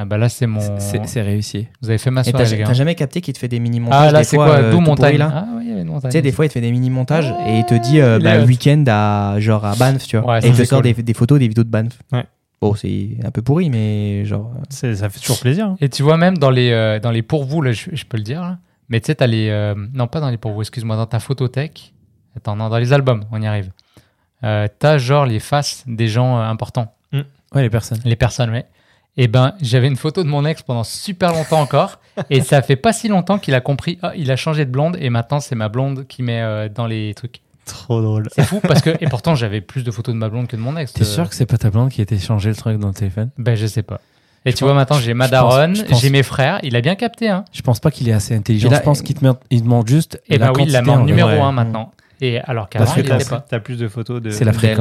[0.00, 0.60] Ah bah là, c'est mon.
[0.78, 1.66] C'est c'est réussi.
[1.82, 4.18] Vous avez fait ma soirée, t'as jamais capté qu'il te fait des mini-montages Ah là,
[4.20, 5.64] des c'est fois, quoi euh, D'où tout montagne là Ah oui.
[6.04, 8.38] Tu sais, des fois, il te fait des mini-montages et il te dit euh, bah,
[8.44, 10.34] week-end à, genre à Banff, tu vois.
[10.34, 10.94] Ouais, et il te sort cool.
[10.94, 11.98] des, des photos, des vidéos de Banff.
[12.12, 12.24] Ouais.
[12.60, 14.52] Bon, c'est un peu pourri, mais genre.
[14.84, 15.66] euh, Ça fait toujours plaisir.
[15.66, 15.76] hein.
[15.80, 18.40] Et tu vois, même dans les, euh, dans les pourvous, là, je, peux le dire,
[18.40, 18.58] là.
[18.88, 19.48] mais tu sais, t'as les.
[19.48, 21.92] euh, non, pas dans les pourvous, excuse-moi, dans ta photothèque.
[22.36, 23.70] Attends, non, dans les albums, on y arrive.
[24.44, 27.98] Euh, t'as genre les faces des gens euh, importants, Ouais, les personnes.
[28.04, 28.66] les personnes, ouais.
[29.20, 31.98] Et ben, j'avais une photo de mon ex pendant super longtemps encore,
[32.30, 34.96] et ça fait pas si longtemps qu'il a compris, ah, il a changé de blonde,
[35.00, 37.40] et maintenant c'est ma blonde qui met euh, dans les trucs.
[37.66, 38.28] Trop drôle.
[38.32, 40.60] C'est fou parce que, et pourtant j'avais plus de photos de ma blonde que de
[40.62, 40.92] mon ex.
[40.94, 42.88] T'es Euh, sûr que c'est pas ta blonde qui a été changé le truc dans
[42.88, 43.28] le téléphone?
[43.36, 44.00] Ben, je sais pas.
[44.46, 46.22] Et Je tu pense- vois, maintenant j'ai ma je pense- daronne, je pense- j'ai mes
[46.22, 47.44] frères, il a bien capté, hein.
[47.52, 48.70] Je pense pas qu'il est assez intelligent.
[48.70, 50.22] A- Je pense qu'il te met- il demande juste.
[50.28, 51.28] Et la ben oui, il la numéro.
[51.28, 51.92] 1 maintenant.
[52.20, 53.44] Et alors qu'avant, Parce que il l'était pas.
[53.46, 54.30] T'as plus de photos de.
[54.30, 54.76] C'est la d'elle,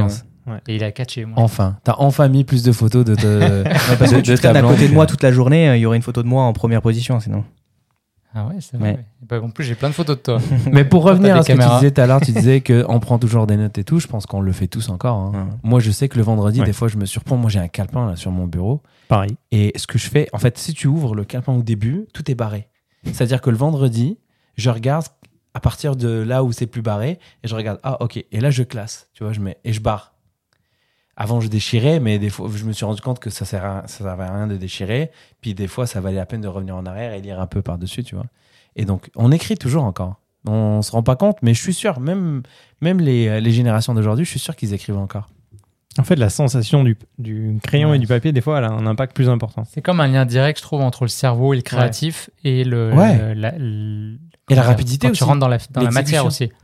[0.67, 1.35] Et il a catché, moi.
[1.39, 3.63] Enfin, t'as enfin mis plus de photos de, de,
[3.99, 5.85] Parce que tu de traînes à côté de moi toute la journée, euh, il y
[5.85, 7.43] aurait une photo de moi en première position, sinon.
[8.35, 8.91] Ah ouais, c'est vrai.
[8.91, 9.05] Ouais.
[9.27, 10.37] ben, en plus, j'ai plein de photos de toi.
[10.71, 13.17] Mais pour revenir à ce que tu disais tout à l'heure, tu disais qu'on prend
[13.17, 13.99] toujours des notes et tout.
[13.99, 15.17] Je pense qu'on le fait tous encore.
[15.17, 15.31] hein.
[15.33, 15.53] Ouais.
[15.63, 16.65] Moi, je sais que le vendredi, Ouais.
[16.65, 17.37] des fois, je me surprends.
[17.37, 18.83] Moi, j'ai un calepin là sur mon bureau.
[19.07, 19.37] Pareil.
[19.51, 22.29] Et ce que je fais, en fait, si tu ouvres le calepin au début, tout
[22.29, 22.67] est barré.
[23.05, 24.19] C'est-à-dire que le vendredi,
[24.55, 25.05] je regarde
[25.53, 28.17] à partir de là où c'est plus barré et je regarde, ah, ok.
[28.31, 30.13] Et là, je classe, tu vois, je mets et je barre.
[31.19, 33.81] Avant, je déchirais, mais des fois, je me suis rendu compte que ça sert à,
[33.87, 35.09] ça servait à rien de déchirer.
[35.41, 37.61] Puis des fois, ça valait la peine de revenir en arrière et lire un peu
[37.63, 38.25] par-dessus, tu vois.
[38.75, 40.21] Et donc, on écrit toujours encore.
[40.45, 42.43] On se rend pas compte, mais je suis sûr, même,
[42.81, 45.27] même les, les générations d'aujourd'hui, je suis sûr qu'ils écrivent encore.
[45.99, 47.95] En fait, la sensation du, du crayon Ouais.
[47.95, 49.63] et du papier, des fois, elle a un impact plus important.
[49.65, 52.93] C'est comme un lien direct, je trouve, entre le cerveau et le créatif et le.
[52.93, 53.33] Ouais.
[53.33, 55.23] la- le- Et la rapidité quand Tu aussi.
[55.23, 56.55] rentres dans la, dans la matière L'exécution.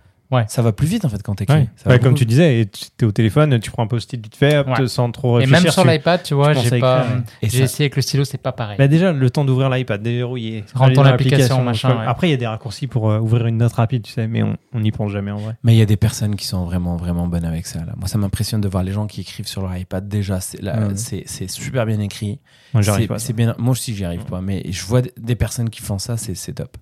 [0.47, 1.67] Ça va plus vite, en fait, quand t'écris.
[1.85, 1.99] Ouais.
[1.99, 5.11] Comme tu disais, et tu es au téléphone, tu prends un post-it vite fait, sans
[5.11, 5.63] trop Et réfléchir.
[5.63, 7.05] même sur tu- l'iPad, tu vois, tu j'ai pas.
[7.41, 8.77] Et J'ai ça- essayé avec le stylo, c'est pas pareil.
[8.77, 10.63] Bah déjà, le temps d'ouvrir l'iPad, déverrouiller.
[10.73, 11.97] Rentre aller ton dans application, machin.
[12.07, 14.43] Après, il y a des raccourcis pour euh, ouvrir une note rapide, tu sais, mais
[14.43, 15.55] on n'y pense jamais en vrai.
[15.63, 17.79] Mais il y a des personnes qui sont vraiment, vraiment bonnes avec ça.
[17.79, 17.93] Là.
[17.97, 20.07] Moi, ça m'impressionne de voir les gens qui écrivent sur leur iPad.
[20.07, 22.39] Déjà, c'est super bien écrit.
[22.73, 23.19] Moi, j'arrive pas.
[23.19, 23.53] c'est bien.
[23.59, 24.41] Moi aussi, j'y arrive pas.
[24.41, 26.75] Mais je vois des personnes qui font ça, c'est c'est top.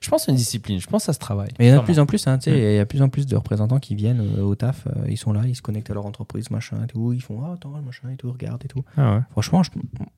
[0.00, 0.78] Je pense que c'est une discipline.
[0.80, 1.48] Je pense que ça se travaille.
[1.58, 2.54] Mais il y en a de plus en plus, hein, tu sais, Mm.
[2.58, 4.90] il y a de plus en plus de représentants qui viennent euh, au taf, euh,
[5.08, 7.52] ils sont là, ils se connectent à leur entreprise, machin et tout, ils font ah
[7.54, 8.82] attends, machin et tout, regarde et tout.
[8.96, 9.20] Ah ouais.
[9.30, 9.70] Franchement, je-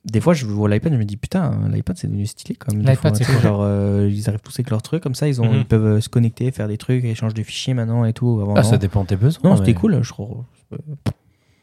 [0.04, 2.80] des fois, je vois l'iPad, je me dis putain, l'iPad c'est devenu stylé comme.
[2.80, 3.40] L'iPad, c'est cool.
[3.40, 5.58] Genre, euh, ils arrivent tous avec leurs trucs, comme ça, ils, ont, Mhm.
[5.58, 8.38] ils peuvent se connecter, faire des trucs, échanger des fichiers maintenant et tout.
[8.42, 9.40] Avant, Ah, ça dépend de tes besoins.
[9.44, 10.44] Non, mais c'était cool, je crois.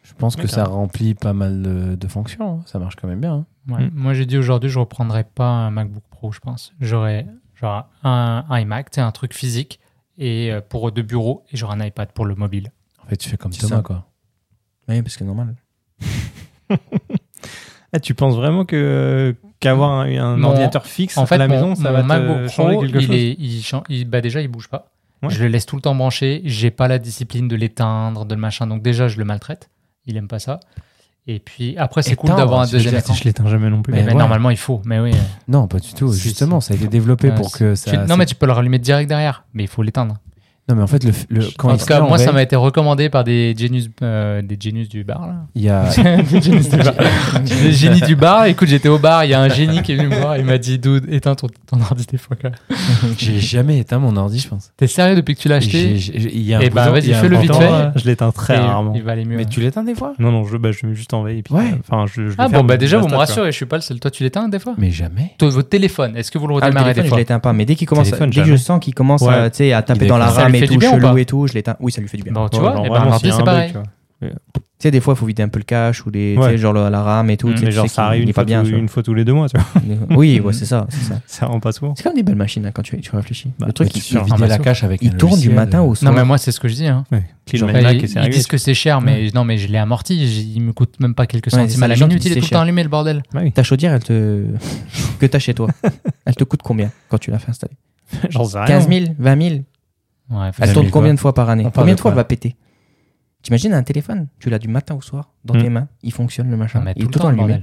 [0.03, 2.59] Je pense que ça remplit pas mal de, de fonctions.
[2.59, 2.61] hein.
[2.66, 3.34] Ça marche quand même bien.
[3.70, 3.74] hein.
[3.74, 3.86] Ouais.
[3.86, 3.91] Mm.
[3.93, 6.74] Moi, j'ai dit aujourd'hui, je reprendrai pas un MacBook Pro, je pense.
[6.82, 7.26] J'aurai
[7.64, 9.80] genre un, un iMac, un truc physique
[10.18, 12.72] et euh, pour de bureau, et j'aurai un iPad pour le mobile.
[13.03, 13.82] En fait, tu fais comme C'est Thomas, ça.
[13.82, 14.05] quoi.
[14.89, 15.55] Oui, parce que normal.
[17.95, 21.76] Ah, tu penses vraiment que qu'avoir un, ordinateur fixe En fait, à la mon, maison,
[21.76, 24.20] ça mon va te MacBook changer Pro, quelque il chose est, il chan- il- bah
[24.20, 24.88] déjà, il bouge pas.
[25.22, 25.30] Ouais.
[25.30, 26.41] Je le laisse tout le temps branché.
[26.43, 28.66] J'ai pas la discipline de l'éteindre, de le machin.
[28.66, 29.70] Donc déjà, je le maltraite.
[30.07, 30.59] Il aime pas ça.
[31.26, 33.13] Et puis après, c'est cool d'avoir un deuxième écran.
[33.13, 33.93] Je l'éteins jamais non plus.
[33.93, 34.19] Mais, Mais mais ouais.
[34.19, 34.82] normalement, il faut.
[34.86, 35.11] Mais oui.
[35.47, 36.11] Non, pas du tout.
[36.11, 38.05] Justement, ça a été développé pour que ça.
[38.05, 39.45] non, mais tu peux le rallumer direct derrière.
[39.53, 40.17] Mais il faut l'éteindre.
[40.70, 42.55] Non, mais en fait, le, le, quand en il tout cas, moi, ça m'a été
[42.55, 45.28] recommandé par des génius, euh, des génius du bar.
[45.28, 45.34] Là.
[45.55, 45.89] Il y a.
[46.24, 46.93] des génies du bar.
[47.43, 48.45] Des génies du bar.
[48.45, 49.26] Écoute, j'étais au bar.
[49.26, 50.38] Il y a un génie qui est venu me voir.
[50.38, 52.38] Il m'a dit, dude, éteins ton, ton ordi des fois.
[52.39, 52.51] quoi.
[53.18, 54.72] J'ai jamais éteint mon ordi, je pense.
[54.78, 57.14] T'es sérieux depuis que tu l'as acheté Il y a un Eh ben, bouton- vas-y,
[57.14, 57.91] fais-le vite fait.
[57.97, 58.93] Je l'éteins très Et rarement.
[58.95, 59.36] Il va aller mieux.
[59.36, 60.14] Mais tu l'éteins des fois?
[60.18, 61.39] Non, non, je, bah, je mets juste en veille.
[61.39, 61.72] Et puis, Ouais.
[61.74, 63.76] euh, Enfin, je, je le Ah bon, bah déjà, vous me rassurez, je suis pas
[63.76, 63.99] le seul.
[63.99, 64.76] Toi, tu l'éteins des fois?
[64.78, 65.34] Mais jamais.
[65.41, 67.18] Votre téléphone, est-ce que vous le Ah, redémarrez téléphone, des je fois?
[67.18, 69.74] l'éteins pas, mais dès qu'il commence, dès que je sens qu'il commence à, tu sais,
[69.74, 70.52] à taper dans la défonce.
[70.59, 71.75] Lui fait tout, du bien ou chelou pas et tout, je l'éteins.
[71.79, 72.33] Oui, ça lui fait du bien.
[72.33, 73.71] Bon, tu Ouais, vois, genre et ben, un s'il y ordi, a c'est pareil.
[73.71, 73.83] tu vois.
[74.79, 76.49] sais, des fois, il faut vider un peu le cache ou les, tu Ouais.
[76.51, 77.47] sais, genre la, la RAM et tout.
[77.47, 78.59] Mm, tu sais, Mais tu genre, ça arrive il une fois, bien.
[78.61, 78.79] tous- tu vois.
[78.81, 79.97] une fois tous les deux mois, tu vois.
[80.17, 81.21] Oui, ouais, c'est ça, ça.
[81.25, 81.93] Ça rend pas souvent.
[81.95, 83.51] C'est comme des belles machines hein, quand tu, tu réfléchis.
[83.59, 85.83] Bah, le truc, il, il- bah, la cache avec il un tourne du matin euh,
[85.87, 86.11] au soir.
[86.11, 86.87] Non, mais moi, c'est ce que je dis.
[86.87, 87.05] Hein.
[87.11, 87.23] Ouais.
[87.53, 90.15] Genre, Bah, Mac ils, ils disent que c'est cher, mais non, mais je l'ai amorti.
[90.55, 92.23] Il me coûte même pas quelques Ouais, centimes à la minute.
[92.25, 93.23] Il est tout le temps allumé, le bordel.
[93.33, 93.41] Bah.
[93.53, 94.43] Ta chaudière, elle te...
[95.19, 95.67] que t'as chez toi,
[96.25, 97.75] elle te coûte combien quand tu l'as fait installer?
[98.29, 98.67] J'en sais rien.
[98.67, 99.61] 15 000 20 000
[100.34, 102.23] Ouais, Elle 20 000 tourne combien de fois par année Combien de fois elle va
[102.23, 102.55] péter
[103.41, 106.57] T'imagines un téléphone Tu l'as du matin au soir dans tes mains, il fonctionne le
[106.57, 107.61] machin, mais il est tout le temps, allumé.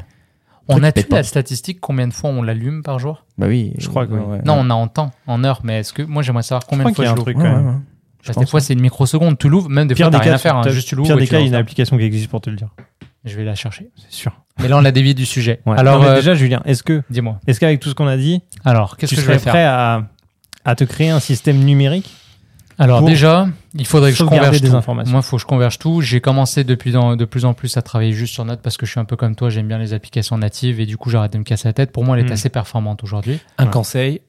[0.69, 3.73] On a-tu la statistique combien de fois on l'allume par jour Bah oui.
[3.79, 4.39] Je crois que oui.
[4.45, 6.95] Non, on a en temps, en heure, mais est-ce que moi j'aimerais savoir combien de
[6.95, 7.33] fois je un l'ouvre
[8.25, 10.35] Parce que des fois c'est une microseconde, tu l'ouvres, même des Pire fois t'as rien
[10.35, 12.05] à faire, hein, juste tu l'ouvres Pire des cas, il y a une application qui
[12.05, 12.69] existe pour te le dire.
[13.25, 13.91] Je vais la chercher.
[13.97, 14.33] C'est sûr.
[14.61, 15.61] Mais là on a dévié du sujet.
[15.67, 15.77] Ouais.
[15.79, 17.41] Alors euh, déjà, Julien, est-ce que, dis-moi.
[17.47, 19.53] est-ce qu'avec tout ce qu'on a dit, Alors qu'est-ce tu que je serais vais faire
[19.53, 20.05] prêt à,
[20.65, 22.11] à te créer un système numérique
[22.81, 24.75] Alors déjà, il faudrait que je converge des tout.
[24.77, 25.13] informations.
[25.13, 26.01] Moi, il faut que je converge tout.
[26.01, 28.87] J'ai commencé depuis dans- de plus en plus à travailler juste sur Note parce que
[28.87, 31.33] je suis un peu comme toi, j'aime bien les applications natives et du coup, j'arrête
[31.33, 31.93] de me casser la tête.
[31.93, 32.33] Pour moi, elle est Hmm.
[32.33, 33.39] assez performante aujourd'hui.
[33.59, 34.23] Un conseil,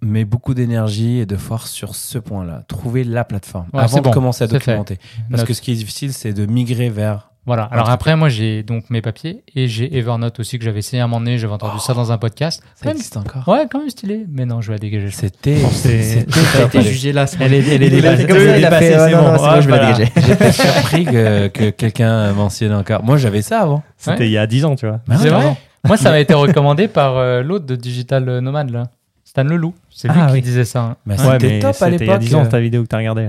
[0.00, 2.62] mets beaucoup d'énergie et de force sur ce point-là.
[2.68, 4.54] Trouver la plateforme Ouais, avant de bon, commencer à fait.
[4.54, 4.98] documenter.
[5.30, 5.48] Parce Note.
[5.48, 7.30] que ce qui est difficile, c'est de migrer vers.
[7.48, 7.64] Voilà.
[7.72, 11.04] Alors après, moi, j'ai donc mes papiers et j'ai Evernote aussi que j'avais essayé à
[11.04, 11.36] un moment donné.
[11.38, 12.62] J'avais entendu ça dans un podcast.
[12.76, 13.48] Ça Quand même- existe encore.
[13.48, 14.24] Ouais, quand même stylé.
[14.30, 15.10] Mais non, je vais la dégager.
[15.10, 15.56] C'était.
[15.56, 16.26] c'était
[16.66, 17.24] été jugé là.
[17.40, 19.60] Elle est, elle est dépassée, fait comme ça, il a fait, c'est ouais, bon.
[19.60, 20.12] je vais la dégager.
[20.26, 23.02] J'étais surpris que, que quelqu'un mentionne encore.
[23.02, 23.82] Moi, j'avais ça avant.
[23.96, 25.00] C'était il y a 10 ans, tu vois.
[25.08, 25.56] Bah C'est ouais, vrai avant.
[25.86, 28.84] Moi, ça m'a été recommandé par euh, l'autre de Digital Nomad, là.
[29.24, 29.74] Stan Leloup.
[29.90, 30.42] C'est lui Ah, qui oui.
[30.42, 30.80] disait ça.
[30.82, 30.96] hein.
[31.06, 32.18] Bah, Ouais, c'était mais top à c'était il y a l'époque.
[32.20, 33.28] 10 ans, ta vidéo que t'as regardée.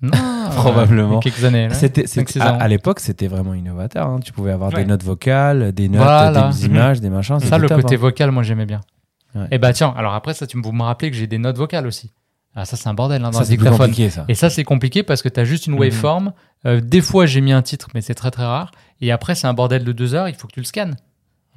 [0.00, 0.10] Non,
[0.54, 1.18] Probablement.
[1.20, 1.68] quelques années.
[1.68, 1.74] là.
[1.74, 2.04] C'était,
[2.40, 4.06] à, l'époque, c'était vraiment innovateur.
[4.08, 4.20] hein.
[4.24, 4.80] Tu pouvais avoir Ouais.
[4.82, 6.50] des notes vocales, des notes, Voilà.
[6.50, 7.40] des images, des machins.
[7.40, 7.98] Ça, le top, côté hein.
[7.98, 8.80] vocal, moi, j'aimais bien.
[9.34, 9.46] Ouais.
[9.50, 11.56] Et bah, tiens, alors après, ça, tu me- vous me rappelez que j'ai des notes
[11.56, 12.12] vocales aussi.
[12.54, 14.24] Ah, ça, c'est un bordel hein, dans Ça, ça.
[14.28, 15.80] Et ça, c'est compliqué parce que tu as juste une Mhm.
[15.80, 16.32] waveform.
[16.66, 18.70] Euh, des fois, j'ai mis un titre, mais c'est très très rare.
[19.00, 20.96] Et après, c'est un bordel de deux heures, il faut que tu le scannes.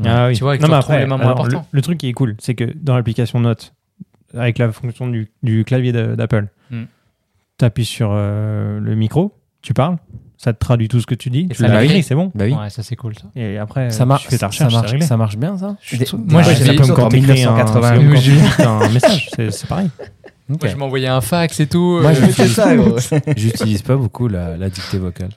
[0.04, 0.36] Ah oui.
[0.36, 1.68] Tu vois, et que non, tu mais après, les moments alors, le, importants.
[1.72, 3.74] le truc qui est cool, c'est que dans l'application Notes,
[4.36, 6.84] avec la fonction du, du clavier de- d'Apple, Mm.
[7.62, 9.97] Tu appuies sur euh, le micro, tu parles,
[10.38, 12.32] ça te traduit tout ce que tu dis, Et tu ça l'as écrit, c'est bon.
[12.36, 12.53] Bah oui.
[12.53, 13.26] Ouais, ça, c'est cool, ça.
[13.36, 15.05] Et après, Ça, marche, tu fais ta ça, recherche, c'est marche, réglé.
[15.05, 17.89] ça marche bien, ça Des- Moi, Ouais, j'ai fait- comme quand en t'écris un, 1980.
[17.89, 19.89] c'est comme Oui, quand j'ai- t'écris un message, c'est pareil.
[20.49, 21.99] Moi, je m'envoyais un fax et tout.
[22.01, 22.97] Moi, euh, je- C'est ça, gros.
[23.38, 25.30] J'utilise pas beaucoup la, la dictée vocale.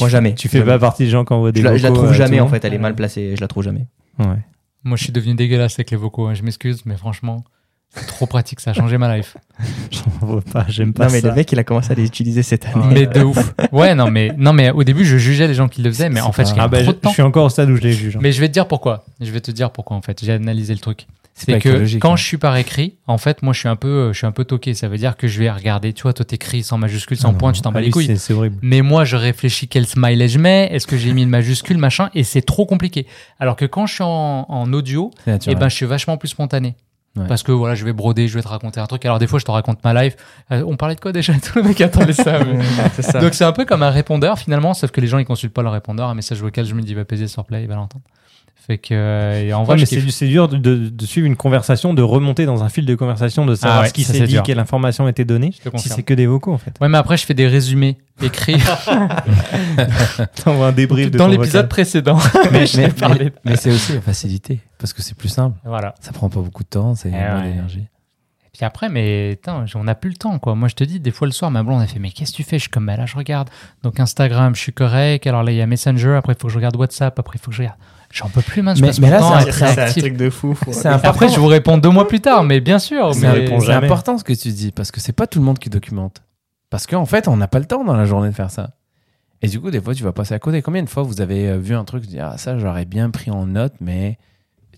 [0.00, 0.34] Moi, jamais.
[0.34, 0.72] Tu fais Jamais.
[0.72, 2.48] pas partie des gens qui envoient des Je la, je la vocaux trouve jamais en
[2.48, 3.86] fait, elle est mal placée, je la trouve jamais.
[4.18, 4.26] Ouais.
[4.84, 6.26] Moi, je suis devenu dégueulasse avec les vocaux.
[6.26, 6.34] hein.
[6.34, 7.44] Je m'excuse, mais franchement,
[8.06, 8.60] trop pratique.
[8.60, 9.36] Ça a changé ma life.
[9.90, 11.28] J'en vois pas, j'aime pas Non mais ça.
[11.28, 12.84] le mec il a commencé à les utiliser cette année.
[12.92, 13.52] mais de ouf.
[13.72, 16.20] Ouais, non, mais, non, mais au début, je jugeais les gens qui le faisaient, mais
[16.20, 17.08] en fait, je Ah bah, trop je, de temps.
[17.10, 18.16] je suis encore au stade où je les juge.
[18.16, 18.20] hein.
[18.22, 19.04] Mais je vais te dire pourquoi.
[19.20, 20.24] Je vais te dire pourquoi, en fait.
[20.24, 21.06] J'ai analysé le truc.
[21.34, 22.16] C'est que quand hein.
[22.16, 24.32] je suis par écrit, en fait, moi, je suis un peu, euh, je suis un
[24.32, 24.74] peu toqué.
[24.74, 25.94] Ça veut dire que je vais regarder.
[25.94, 27.86] Tu vois, toi, t'écris sans majuscule, sans Ah point, non, tu t'en ah bats oui,
[27.86, 28.16] les couilles.
[28.18, 28.58] c'est- horrible.
[28.60, 30.68] Mais moi, je réfléchis quel smiley je mets.
[30.72, 33.06] Est-ce que j'ai mis une majuscule, machin, et c'est trop compliqué.
[33.40, 36.74] Alors que quand je suis en, en audio, eh ben, je suis vachement plus spontané.
[37.14, 37.26] Ouais.
[37.26, 39.04] Parce que voilà, je vais broder, je vais te raconter un truc.
[39.04, 40.16] Alors des fois, je te raconte ma life.
[40.50, 42.42] Euh, on parlait de quoi déjà Tout le mec attendait ça.
[42.42, 42.58] mais-
[42.94, 43.20] c'est ça.
[43.20, 45.62] Donc c'est un peu comme un répondeur finalement, sauf que les gens ils consultent pas
[45.62, 46.08] leur répondeur.
[46.08, 48.04] Un message vocal, je me dis va peser sur play, il va l'entendre.
[48.64, 52.46] Fait que euh, en vrai, Ouais, c'est c'est dur de, suivre une conversation, de remonter
[52.46, 54.34] dans un fil de conversation, de savoir Ah ouais, ce qui ça, s'est c'est dit,
[54.34, 54.44] dur.
[54.44, 55.50] quelle information a été donnée.
[55.76, 56.72] Si c'est que des vocaux, en fait.
[56.80, 58.62] Ouais, mais après je fais des résumés écrits
[60.44, 62.18] T'envoies un débrief de dans l'épisode précédent.
[62.52, 62.88] mais, mais-
[63.18, 64.60] mais- mais c'est aussi la facilité.
[64.78, 65.58] Parce que c'est plus simple.
[65.64, 65.94] Voilà.
[66.00, 67.48] Ça prend pas beaucoup de temps, c'est Eh moins ouais.
[67.50, 67.86] d'énergie.
[68.44, 70.54] Et puis après, mais putain, on n'a plus le temps, quoi.
[70.54, 72.36] Moi, je te dis, des fois le soir, ma blonde, elle fait, mais qu'est-ce que
[72.36, 72.58] tu fais?
[72.58, 73.48] Je suis comme, bah là, je regarde.
[73.82, 75.26] Donc Instagram, je suis correct.
[75.26, 76.14] Alors là, il y a Messenger.
[76.16, 77.18] Après, il faut que je regarde WhatsApp.
[77.18, 77.78] Après, il faut que je regarde.
[78.12, 78.76] J'en peux plus, man.
[78.76, 80.16] Je Mais- passe mais là, c'est un- être c'est un réactif.
[80.16, 80.54] de fou.
[80.84, 83.14] Après, je vous réponds deux mois plus tard, mais bien sûr.
[83.14, 83.26] C'est
[83.72, 86.22] important ce que tu dis, parce que c'est pas tout le monde qui documente.
[86.70, 88.70] Parce qu'en fait, on n'a pas le temps dans la journée de faire ça.
[89.42, 90.62] Et du coup, des fois, tu vas passer à côté.
[90.62, 93.10] Combien de fois vous avez euh, vu un truc, tu dis, ah, ça, j'aurais bien
[93.10, 94.16] pris en note, mais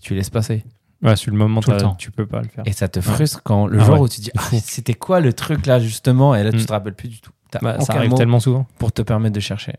[0.01, 0.63] tu laisses passer.
[1.03, 1.93] Ouais, sur le moment, Tout le temps.
[1.95, 2.63] tu peux pas le faire.
[2.65, 5.19] Et ça te frustre quand le Ah jour ouais, où tu dis, ah, c'était quoi
[5.19, 6.33] le truc là, justement?
[6.35, 6.65] Et là, tu Mm.
[6.65, 7.31] te rappelles plus du tout.
[7.61, 8.65] Bah, ça arrive tellement souvent.
[8.79, 9.73] pour te permettre de chercher.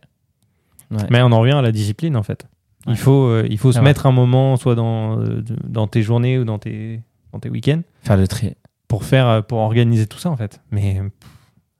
[0.90, 1.02] Ouais.
[1.10, 2.46] Mais on en revient à la discipline, en fait.
[2.86, 2.92] Ouais.
[2.92, 3.84] Il faut, euh, il faut se Ah ouais.
[3.88, 7.00] mettre un moment, soit dans, euh, dans tes journées ou dans tes,
[7.32, 8.54] dans tes week-ends, Faire le tri.
[8.88, 10.60] pour faire, euh, pour organiser tout ça, en fait.
[10.70, 11.00] Mais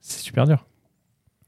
[0.00, 0.66] c'est super dur.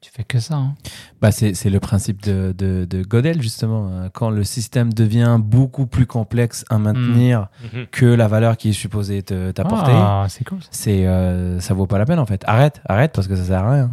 [0.01, 0.55] Tu fais que ça.
[0.55, 0.75] Hein.
[1.21, 4.09] Bah, c'est c'est le principe de, de, de Godel, justement.
[4.15, 7.49] Quand le système devient beaucoup plus complexe à maintenir
[7.91, 10.61] que la valeur qui est supposée te- t'apporter, Ah, c'est cool.
[10.71, 10.91] ça.
[10.91, 12.45] euh, ça vaut pas la peine en fait.
[12.47, 13.91] Arrête, arrête parce que ça sert à rien.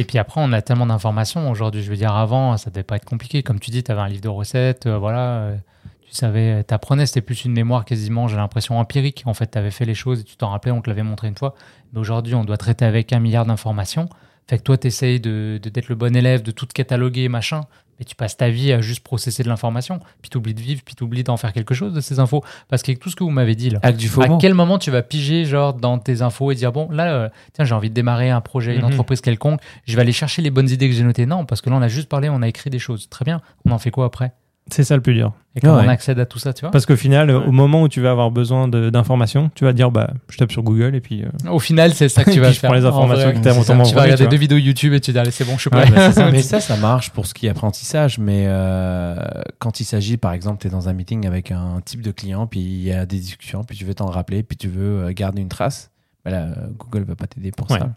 [0.00, 1.82] Et puis après, on a tellement d'informations aujourd'hui.
[1.82, 3.42] Je veux dire, avant, ça devait pas être compliqué.
[3.42, 5.20] Comme tu dis, tu avais un livre de recettes, euh, voilà.
[5.20, 5.56] euh,
[6.00, 9.24] tu savais, t'apprenais, c'était plus une mémoire quasiment, j'ai l'impression, empirique.
[9.26, 11.28] En fait, tu avais fait les choses et tu t'en rappelais, on te l'avait montré
[11.28, 11.54] une fois.
[11.92, 14.08] Mais aujourd'hui, on doit traiter avec un milliard d'informations.
[14.48, 17.62] Fait que toi, tu essayes de, d'être le bon élève, de tout cataloguer, machin.
[17.98, 20.00] Mais tu passes ta vie à juste processer de l'information.
[20.22, 22.42] Puis tu oublies de vivre, puis tu oublies d'en faire quelque chose de ces infos.
[22.68, 24.78] Parce qu'avec tout ce que vous m'avez dit là, Avec du faux à quel moment
[24.78, 27.90] tu vas piger genre dans tes infos et dire bon là euh, tiens j'ai envie
[27.90, 28.86] de démarrer un projet une Mhm.
[28.92, 31.68] entreprise quelconque je vais aller chercher les bonnes idées que j'ai notées non parce que
[31.68, 33.90] là on a juste parlé on a écrit des choses très bien on en fait
[33.90, 34.32] quoi après?
[34.72, 35.32] C'est ça le plus dur.
[35.56, 35.82] et comment Ouais.
[35.84, 37.44] on accède à tout ça tu vois Parce qu'au final, Ouais.
[37.46, 40.52] au moment où tu vas avoir besoin de- d'informations, tu vas dire bah, je tape
[40.52, 41.24] sur Google et puis.
[41.24, 43.38] euh, au final c'est ça que tu vas je faire prends les informations vrai, que
[43.42, 43.82] c'est ça.
[43.84, 45.82] tu vas regarder deux vidéos YouTube et tu dis allez c'est bon je suis Ouais,
[45.82, 46.30] prêt bah, c'est ça.
[46.32, 48.18] Mais ça, ça marche pour ce qui est apprentissage.
[48.18, 49.16] Mais euh,
[49.58, 52.46] quand il s'agit, par exemple, tu es dans un meeting avec un type de client,
[52.46, 55.12] puis il y a des discussions, puis tu veux t'en rappeler, puis tu veux euh,
[55.12, 55.90] garder une trace,
[56.24, 57.78] bah là, euh, Google va pas t'aider pour Ouais.
[57.78, 57.90] ça.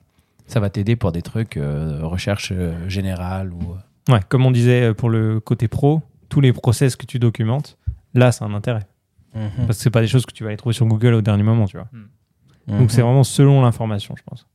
[0.48, 3.76] Ça va t'aider pour des trucs, euh, recherche euh, générale ou.
[4.12, 6.02] Ouais, comme on disait pour le côté pro,
[6.34, 7.78] tous les process que tu documentes,
[8.16, 8.88] là, c'est un intérêt.
[9.36, 9.68] Mhm.
[9.68, 11.44] Parce que c'est pas des choses que tu vas aller trouver sur Google au dernier
[11.44, 11.88] moment, tu vois.
[11.94, 12.80] Mhm.
[12.80, 14.48] Donc c'est vraiment selon l'information, je pense.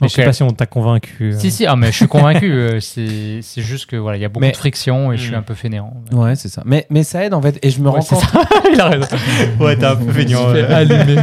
[0.00, 1.32] Mais je sais pas si on t'a convaincu.
[1.32, 1.38] euh.
[1.38, 4.26] si si ah mais je suis convaincu euh, c'est c'est juste que voilà il y
[4.26, 5.38] a beaucoup Mais- de friction et je suis Hmm.
[5.38, 6.62] un peu fainéant Ouais, c'est ça.
[6.66, 7.58] Mais, mais ça aide en fait.
[7.62, 8.20] Et je me Ouais, rends compte.
[8.20, 8.42] ça.
[8.72, 9.06] il a raison
[9.58, 10.10] Ouais, t'es un peu
[10.70, 11.16] allumer.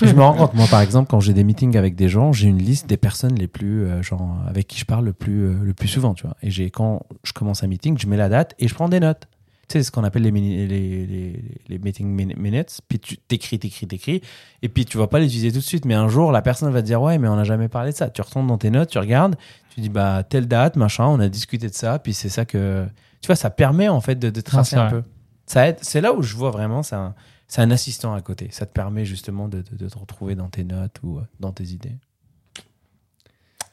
[0.00, 2.46] je me rends compte, moi, par exemple, quand j'ai des meetings avec des gens, j'ai
[2.48, 5.54] une liste des personnes les plus, euh, genre, avec qui je parle le plus, euh,
[5.64, 6.36] le plus souvent, tu vois.
[6.44, 9.00] Et j'ai, quand je commence un meeting, je mets la date et je prends des
[9.00, 9.26] notes.
[9.70, 12.80] Tu sais, ce qu'on appelle les, mini- les, les, les meeting min- minutes.
[12.88, 14.20] Puis tu t'écris, t'écris, t'écris.
[14.62, 15.84] Et puis tu vas pas les utiliser tout de suite.
[15.84, 17.96] Mais un jour, la personne va te dire, ouais, mais on n'a jamais parlé de
[17.96, 18.10] ça.
[18.10, 19.36] Tu retournes dans tes notes, tu regardes,
[19.72, 22.00] tu dis, bah, telle date, machin, on a discuté de ça.
[22.00, 22.84] Puis c'est ça que,
[23.20, 25.02] tu vois, ça permet, en fait, de, de tracer un vrai.
[25.02, 25.08] peu.
[25.46, 25.76] Ça aide.
[25.82, 27.14] C'est là où je vois vraiment, c'est un,
[27.46, 28.48] c'est un assistant à côté.
[28.50, 31.52] Ça te permet justement de, de- de te retrouver dans tes notes ou euh, dans
[31.52, 31.94] tes idées.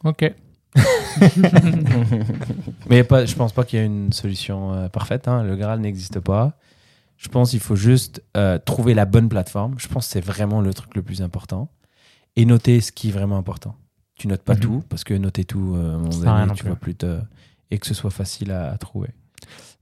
[0.04, 0.32] ok
[2.90, 5.28] Mais pas, je pense pas qu'il y a une solution euh, parfaite.
[5.28, 5.44] hein.
[5.44, 6.54] Le Graal n'existe pas.
[7.18, 9.76] Je pense qu'il faut juste euh, trouver la bonne plateforme.
[9.78, 11.70] Je pense que c'est vraiment le truc le plus important.
[12.36, 13.76] Et noter ce qui est vraiment important.
[14.16, 14.60] Tu notes pas Mhm.
[14.60, 16.56] tout, parce que noter tout, euh, à un moment Ça sert à rien donné, non
[16.56, 16.70] tu plus.
[16.70, 17.20] vas plus te...
[17.72, 19.10] Et que ce soit facile à, à trouver.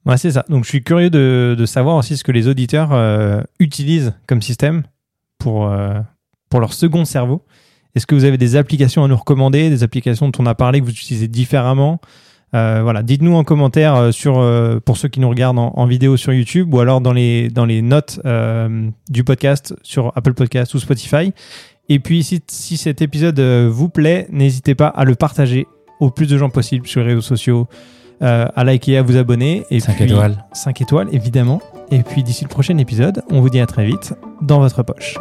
[0.06, 0.46] Ouais, c'est ça.
[0.50, 4.42] Donc je suis curieux de, de savoir aussi ce que les auditeurs euh, utilisent comme
[4.42, 4.84] système
[5.38, 6.00] pour, euh,
[6.50, 7.46] pour leur second cerveau.
[7.96, 10.80] Est-ce que vous avez des applications à nous recommander, des applications dont on a parlé
[10.82, 12.00] que vous utilisez différemment
[12.54, 15.86] Euh, Voilà, dites-nous en commentaire euh, sur, euh, pour ceux qui nous regardent en, en
[15.86, 20.34] vidéo sur YouTube ou alors dans les, dans les notes euh, du podcast sur Apple
[20.34, 21.32] Podcast ou Spotify.
[21.90, 25.66] Et puis si, si cet épisode vous plaît, n'hésitez pas à le partager
[26.00, 27.68] au plus de gens possible sur les réseaux sociaux,
[28.22, 29.64] à liker, à vous abonner.
[29.70, 30.44] Et 5 puis, étoiles.
[30.54, 31.62] 5 étoiles, évidemment.
[31.92, 35.16] Et puis d'ici le prochain épisode, on vous dit à très vite dans votre poche.